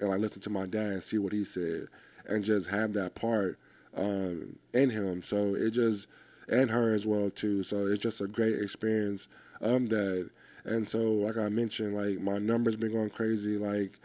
and 0.00 0.10
like 0.10 0.20
listen 0.20 0.42
to 0.42 0.50
my 0.50 0.66
dad 0.66 0.92
and 0.92 1.02
see 1.02 1.18
what 1.18 1.32
he 1.32 1.44
said, 1.44 1.88
and 2.26 2.44
just 2.44 2.68
have 2.68 2.92
that 2.94 3.14
part 3.14 3.58
um, 3.96 4.56
in 4.72 4.90
him. 4.90 5.22
So 5.22 5.54
it 5.54 5.70
just 5.70 6.08
and 6.48 6.70
her 6.70 6.94
as 6.94 7.06
well 7.06 7.30
too. 7.30 7.62
So 7.62 7.86
it's 7.86 8.02
just 8.02 8.20
a 8.20 8.26
great 8.26 8.60
experience 8.60 9.28
of 9.60 9.88
that. 9.90 10.30
And 10.64 10.88
so, 10.88 10.98
like 10.98 11.36
I 11.36 11.48
mentioned, 11.48 11.94
like 11.94 12.20
my 12.20 12.38
numbers 12.38 12.76
been 12.76 12.92
going 12.92 13.10
crazy. 13.10 13.58
Like 13.58 13.98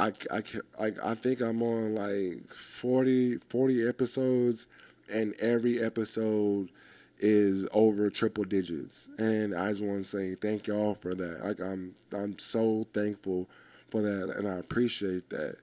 I, 0.00 0.12
I, 0.30 0.42
I, 0.80 0.92
I 1.04 1.14
think 1.14 1.40
I'm 1.40 1.62
on 1.62 1.94
like 1.94 2.52
40, 2.54 3.38
40 3.48 3.86
episodes, 3.86 4.66
and 5.12 5.34
every 5.40 5.82
episode 5.82 6.70
is 7.18 7.66
over 7.72 8.08
triple 8.08 8.44
digits. 8.44 9.08
And 9.18 9.54
I 9.54 9.68
just 9.68 9.82
want 9.82 10.02
to 10.02 10.08
say 10.08 10.34
thank 10.36 10.66
y'all 10.66 10.94
for 10.94 11.14
that. 11.14 11.44
Like 11.44 11.60
I'm 11.60 11.94
I'm 12.12 12.38
so 12.38 12.86
thankful 12.94 13.48
for 13.90 14.00
that, 14.00 14.36
and 14.36 14.48
I 14.48 14.54
appreciate 14.54 15.28
that. 15.30 15.56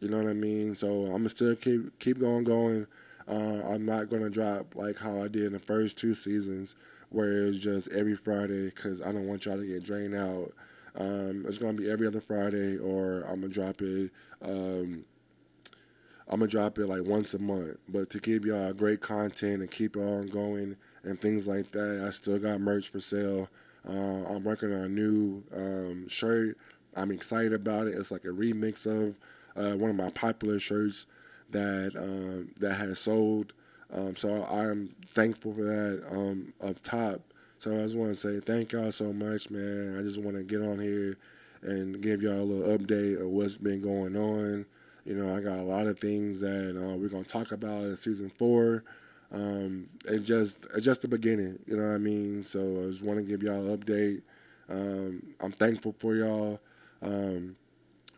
You 0.00 0.08
know 0.08 0.18
what 0.18 0.28
I 0.28 0.34
mean? 0.34 0.74
So 0.74 1.04
I'm 1.04 1.18
gonna 1.18 1.28
still 1.28 1.54
keep 1.54 1.96
keep 2.00 2.18
going 2.18 2.44
going. 2.44 2.86
Uh, 3.28 3.62
I'm 3.68 3.86
not 3.86 4.10
gonna 4.10 4.28
drop 4.28 4.74
like 4.74 4.98
how 4.98 5.22
I 5.22 5.28
did 5.28 5.44
in 5.44 5.52
the 5.52 5.60
first 5.60 5.96
two 5.96 6.14
seasons, 6.14 6.74
where 7.10 7.46
it's 7.46 7.60
just 7.60 7.88
every 7.92 8.16
Friday, 8.16 8.66
because 8.66 9.00
I 9.00 9.12
don't 9.12 9.28
want 9.28 9.46
y'all 9.46 9.56
to 9.56 9.66
get 9.66 9.84
drained 9.84 10.16
out. 10.16 10.52
Um, 10.96 11.44
it's 11.46 11.58
gonna 11.58 11.74
be 11.74 11.90
every 11.90 12.06
other 12.06 12.20
Friday, 12.20 12.76
or 12.78 13.22
I'm 13.22 13.40
gonna 13.40 13.48
drop 13.52 13.82
it. 13.82 14.10
Um, 14.42 15.04
I'm 16.28 16.40
gonna 16.40 16.46
drop 16.46 16.78
it 16.78 16.86
like 16.86 17.04
once 17.04 17.34
a 17.34 17.38
month. 17.38 17.78
But 17.88 18.10
to 18.10 18.20
give 18.20 18.44
y'all 18.44 18.72
great 18.72 19.00
content 19.00 19.60
and 19.60 19.70
keep 19.70 19.96
it 19.96 20.00
on 20.00 20.26
going 20.26 20.76
and 21.02 21.20
things 21.20 21.46
like 21.46 21.70
that, 21.72 22.04
I 22.06 22.10
still 22.10 22.38
got 22.38 22.60
merch 22.60 22.88
for 22.90 23.00
sale. 23.00 23.48
Uh, 23.88 24.24
I'm 24.24 24.44
working 24.44 24.72
on 24.72 24.82
a 24.82 24.88
new 24.88 25.42
um, 25.54 26.08
shirt. 26.08 26.56
I'm 26.96 27.10
excited 27.10 27.52
about 27.52 27.86
it. 27.86 27.94
It's 27.98 28.10
like 28.10 28.24
a 28.24 28.28
remix 28.28 28.86
of 28.86 29.16
uh, 29.56 29.76
one 29.76 29.90
of 29.90 29.96
my 29.96 30.10
popular 30.10 30.58
shirts 30.58 31.06
that 31.50 31.92
um, 31.96 32.50
that 32.58 32.74
has 32.74 32.98
sold. 32.98 33.52
Um, 33.92 34.16
so 34.16 34.44
I'm 34.44 34.94
thankful 35.14 35.54
for 35.54 35.64
that 35.64 36.04
um, 36.10 36.52
up 36.62 36.82
top. 36.82 37.20
So 37.64 37.74
I 37.74 37.80
just 37.80 37.96
want 37.96 38.10
to 38.10 38.14
say 38.14 38.40
thank 38.40 38.72
y'all 38.72 38.92
so 38.92 39.10
much, 39.10 39.48
man. 39.48 39.96
I 39.98 40.02
just 40.02 40.20
want 40.20 40.36
to 40.36 40.42
get 40.42 40.60
on 40.60 40.78
here 40.78 41.16
and 41.62 41.98
give 42.02 42.20
y'all 42.20 42.42
a 42.42 42.44
little 42.44 42.76
update 42.76 43.18
of 43.18 43.28
what's 43.28 43.56
been 43.56 43.80
going 43.80 44.18
on. 44.18 44.66
You 45.06 45.14
know, 45.14 45.34
I 45.34 45.40
got 45.40 45.60
a 45.60 45.62
lot 45.62 45.86
of 45.86 45.98
things 45.98 46.42
that 46.42 46.76
uh, 46.76 46.94
we're 46.94 47.08
gonna 47.08 47.24
talk 47.24 47.52
about 47.52 47.84
in 47.84 47.96
season 47.96 48.30
four. 48.36 48.84
Um, 49.32 49.88
and 50.06 50.26
just 50.26 50.66
it's 50.76 50.84
just 50.84 51.00
the 51.00 51.08
beginning, 51.08 51.58
you 51.66 51.78
know 51.78 51.86
what 51.86 51.94
I 51.94 51.96
mean. 51.96 52.44
So 52.44 52.60
I 52.82 52.90
just 52.90 53.02
want 53.02 53.18
to 53.18 53.24
give 53.24 53.42
y'all 53.42 53.66
an 53.66 53.78
update. 53.78 54.20
Um, 54.68 55.22
I'm 55.40 55.52
thankful 55.52 55.94
for 55.98 56.14
y'all. 56.14 56.60
Um, 57.00 57.56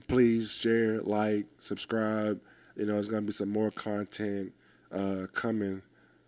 please 0.08 0.50
share, 0.50 1.02
like, 1.02 1.46
subscribe. 1.58 2.40
You 2.74 2.86
know, 2.86 2.94
there's 2.94 3.06
gonna 3.06 3.22
be 3.22 3.30
some 3.30 3.52
more 3.52 3.70
content 3.70 4.52
uh, 4.90 5.28
coming 5.32 5.82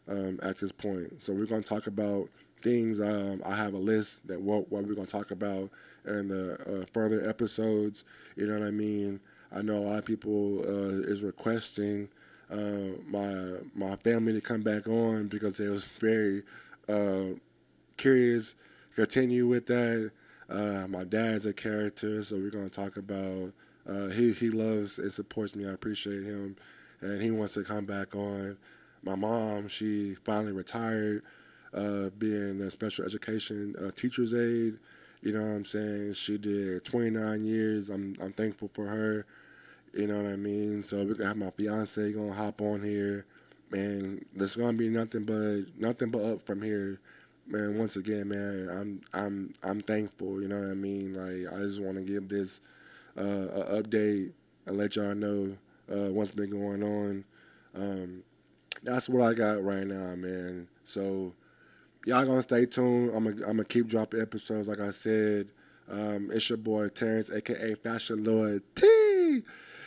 um, 0.09 0.39
at 0.43 0.59
this 0.59 0.73
point. 0.73 1.21
So 1.21 1.33
we're 1.33 1.47
gonna 1.47 1.63
talk 1.63 1.87
about 1.87 2.29
things. 2.63 3.01
Um, 3.01 3.43
I 3.45 3.55
have 3.55 3.75
a 3.75 3.79
list 3.79 4.27
that 4.29 4.41
what 4.41 4.71
what 4.71 4.85
we're 4.85 4.95
gonna 4.95 5.07
talk 5.07 5.31
about 5.31 5.71
in 6.07 6.29
the 6.29 6.83
uh, 6.83 6.85
further 6.93 7.29
episodes. 7.29 8.05
You 8.37 8.47
know 8.47 8.59
what 8.59 8.67
I 8.67 8.71
mean? 8.71 9.21
I 9.53 9.63
know 9.63 9.77
a 9.79 9.85
lot 9.85 9.99
of 9.99 10.05
people 10.05 10.61
uh, 10.61 11.09
is 11.11 11.23
requesting 11.23 12.09
uh, 12.51 12.97
my 13.07 13.59
my 13.75 13.97
family 13.97 14.33
to 14.33 14.41
come 14.41 14.63
back 14.63 14.89
on 14.89 15.29
because 15.29 15.57
they 15.59 15.69
was 15.69 15.85
very 15.85 16.43
uh, 16.89 17.35
curious. 17.97 18.57
Continue 18.95 19.47
with 19.47 19.67
that. 19.67 20.11
Uh, 20.49 20.87
my 20.89 21.05
dad's 21.05 21.47
a 21.47 21.53
character, 21.53 22.23
so 22.23 22.37
we're 22.37 22.51
gonna 22.51 22.69
talk 22.69 22.97
about. 22.97 23.53
Uh, 23.89 24.09
he 24.09 24.33
he 24.33 24.51
loves 24.51 24.99
and 24.99 25.13
supports 25.13 25.55
me. 25.57 25.67
I 25.67 25.71
appreciate 25.73 26.25
him, 26.25 26.57
and 27.01 27.23
he 27.23 27.31
wants 27.31 27.55
to 27.55 27.65
come 27.65 27.85
back 27.85 28.15
on. 28.15 28.57
My 29.03 29.15
mom, 29.15 29.69
she 29.69 30.15
finally 30.25 30.53
retired, 30.53 31.23
uh, 31.75 32.11
being 32.19 32.61
a 32.61 32.71
special 32.71 33.05
education 33.05 33.75
uh, 33.81 33.91
teacher's 33.95 34.35
aide. 34.35 34.79
You 35.23 35.33
know 35.33 35.41
what 35.41 35.55
I'm 35.55 35.65
saying? 35.65 36.15
She 36.15 36.39
did 36.39 36.85
29 36.85 37.45
years. 37.45 37.91
I'm 37.91 38.17
I'm 38.21 38.33
thankful 38.33 38.71
for 38.73 38.87
her. 38.87 39.27
You 39.95 40.07
know 40.07 40.17
what 40.23 40.33
I 40.33 40.37
mean? 40.37 40.83
So 40.83 41.03
we 41.05 41.15
got 41.15 41.37
my 41.37 41.51
fiance 41.51 42.13
gonna 42.13 42.33
hop 42.33 42.61
on 42.61 42.83
here, 42.83 43.27
man. 43.71 44.25
There's 44.35 44.57
gonna 44.57 44.75
be 44.75 44.89
nothing 44.89 45.25
but 45.25 45.79
nothing 45.79 46.11
but 46.11 46.23
up 46.23 46.47
from 46.47 46.63
here, 46.63 47.01
man. 47.47 47.79
Once 47.79 47.97
again, 47.97 48.29
man, 48.29 48.69
I'm 48.71 49.01
I'm 49.13 49.55
I'm 49.63 49.81
thankful. 49.81 50.41
You 50.41 50.49
know 50.49 50.61
what 50.61 50.71
I 50.71 50.75
mean? 50.75 51.15
Like 51.15 51.53
I 51.53 51.63
just 51.63 51.83
want 51.83 51.97
to 51.97 52.03
give 52.03 52.29
this 52.29 52.61
uh, 53.17 53.23
a 53.23 53.83
update 53.83 54.33
and 54.67 54.77
let 54.77 54.97
y'all 54.97 55.15
know 55.15 55.57
uh, 55.91 56.11
what's 56.13 56.31
been 56.31 56.51
going 56.51 56.83
on. 56.83 57.25
Um, 57.75 58.23
that's 58.83 59.09
what 59.09 59.23
I 59.23 59.35
got 59.35 59.63
right 59.63 59.87
now, 59.87 60.15
man. 60.15 60.69
So 60.85 61.35
y'all 62.07 62.25
gonna 62.25 62.43
stay 62.43 62.67
tuned. 62.67 63.11
I'm 63.15 63.25
gonna 63.25 63.47
I'm 63.47 63.57
gonna 63.57 63.65
keep 63.65 63.87
dropping 63.87 64.21
episodes, 64.21 64.69
like 64.69 64.81
I 64.81 64.91
said. 64.91 65.53
Um, 65.91 66.31
it's 66.33 66.49
your 66.49 66.59
boy 66.59 66.89
Terrence, 66.89 67.31
aka 67.31 67.75
Fashion 67.75 68.25
Lord 68.25 68.63
T. 68.75 68.87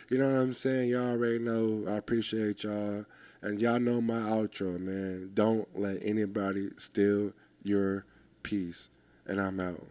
You 0.10 0.18
know 0.18 0.28
what 0.28 0.42
I'm 0.42 0.54
saying? 0.54 0.90
Y'all 0.90 1.12
already 1.12 1.40
know. 1.40 1.86
I 1.88 1.94
appreciate 1.94 2.64
y'all, 2.64 3.06
and 3.42 3.60
y'all 3.62 3.80
know 3.80 4.02
my 4.02 4.20
outro, 4.20 4.80
man. 4.80 5.32
Don't 5.34 5.68
let 5.80 6.00
anybody 6.04 6.70
steal 6.78 7.32
your 7.64 8.06
peace, 8.44 8.90
and 9.26 9.40
I'm 9.40 9.60
out. 9.60 9.86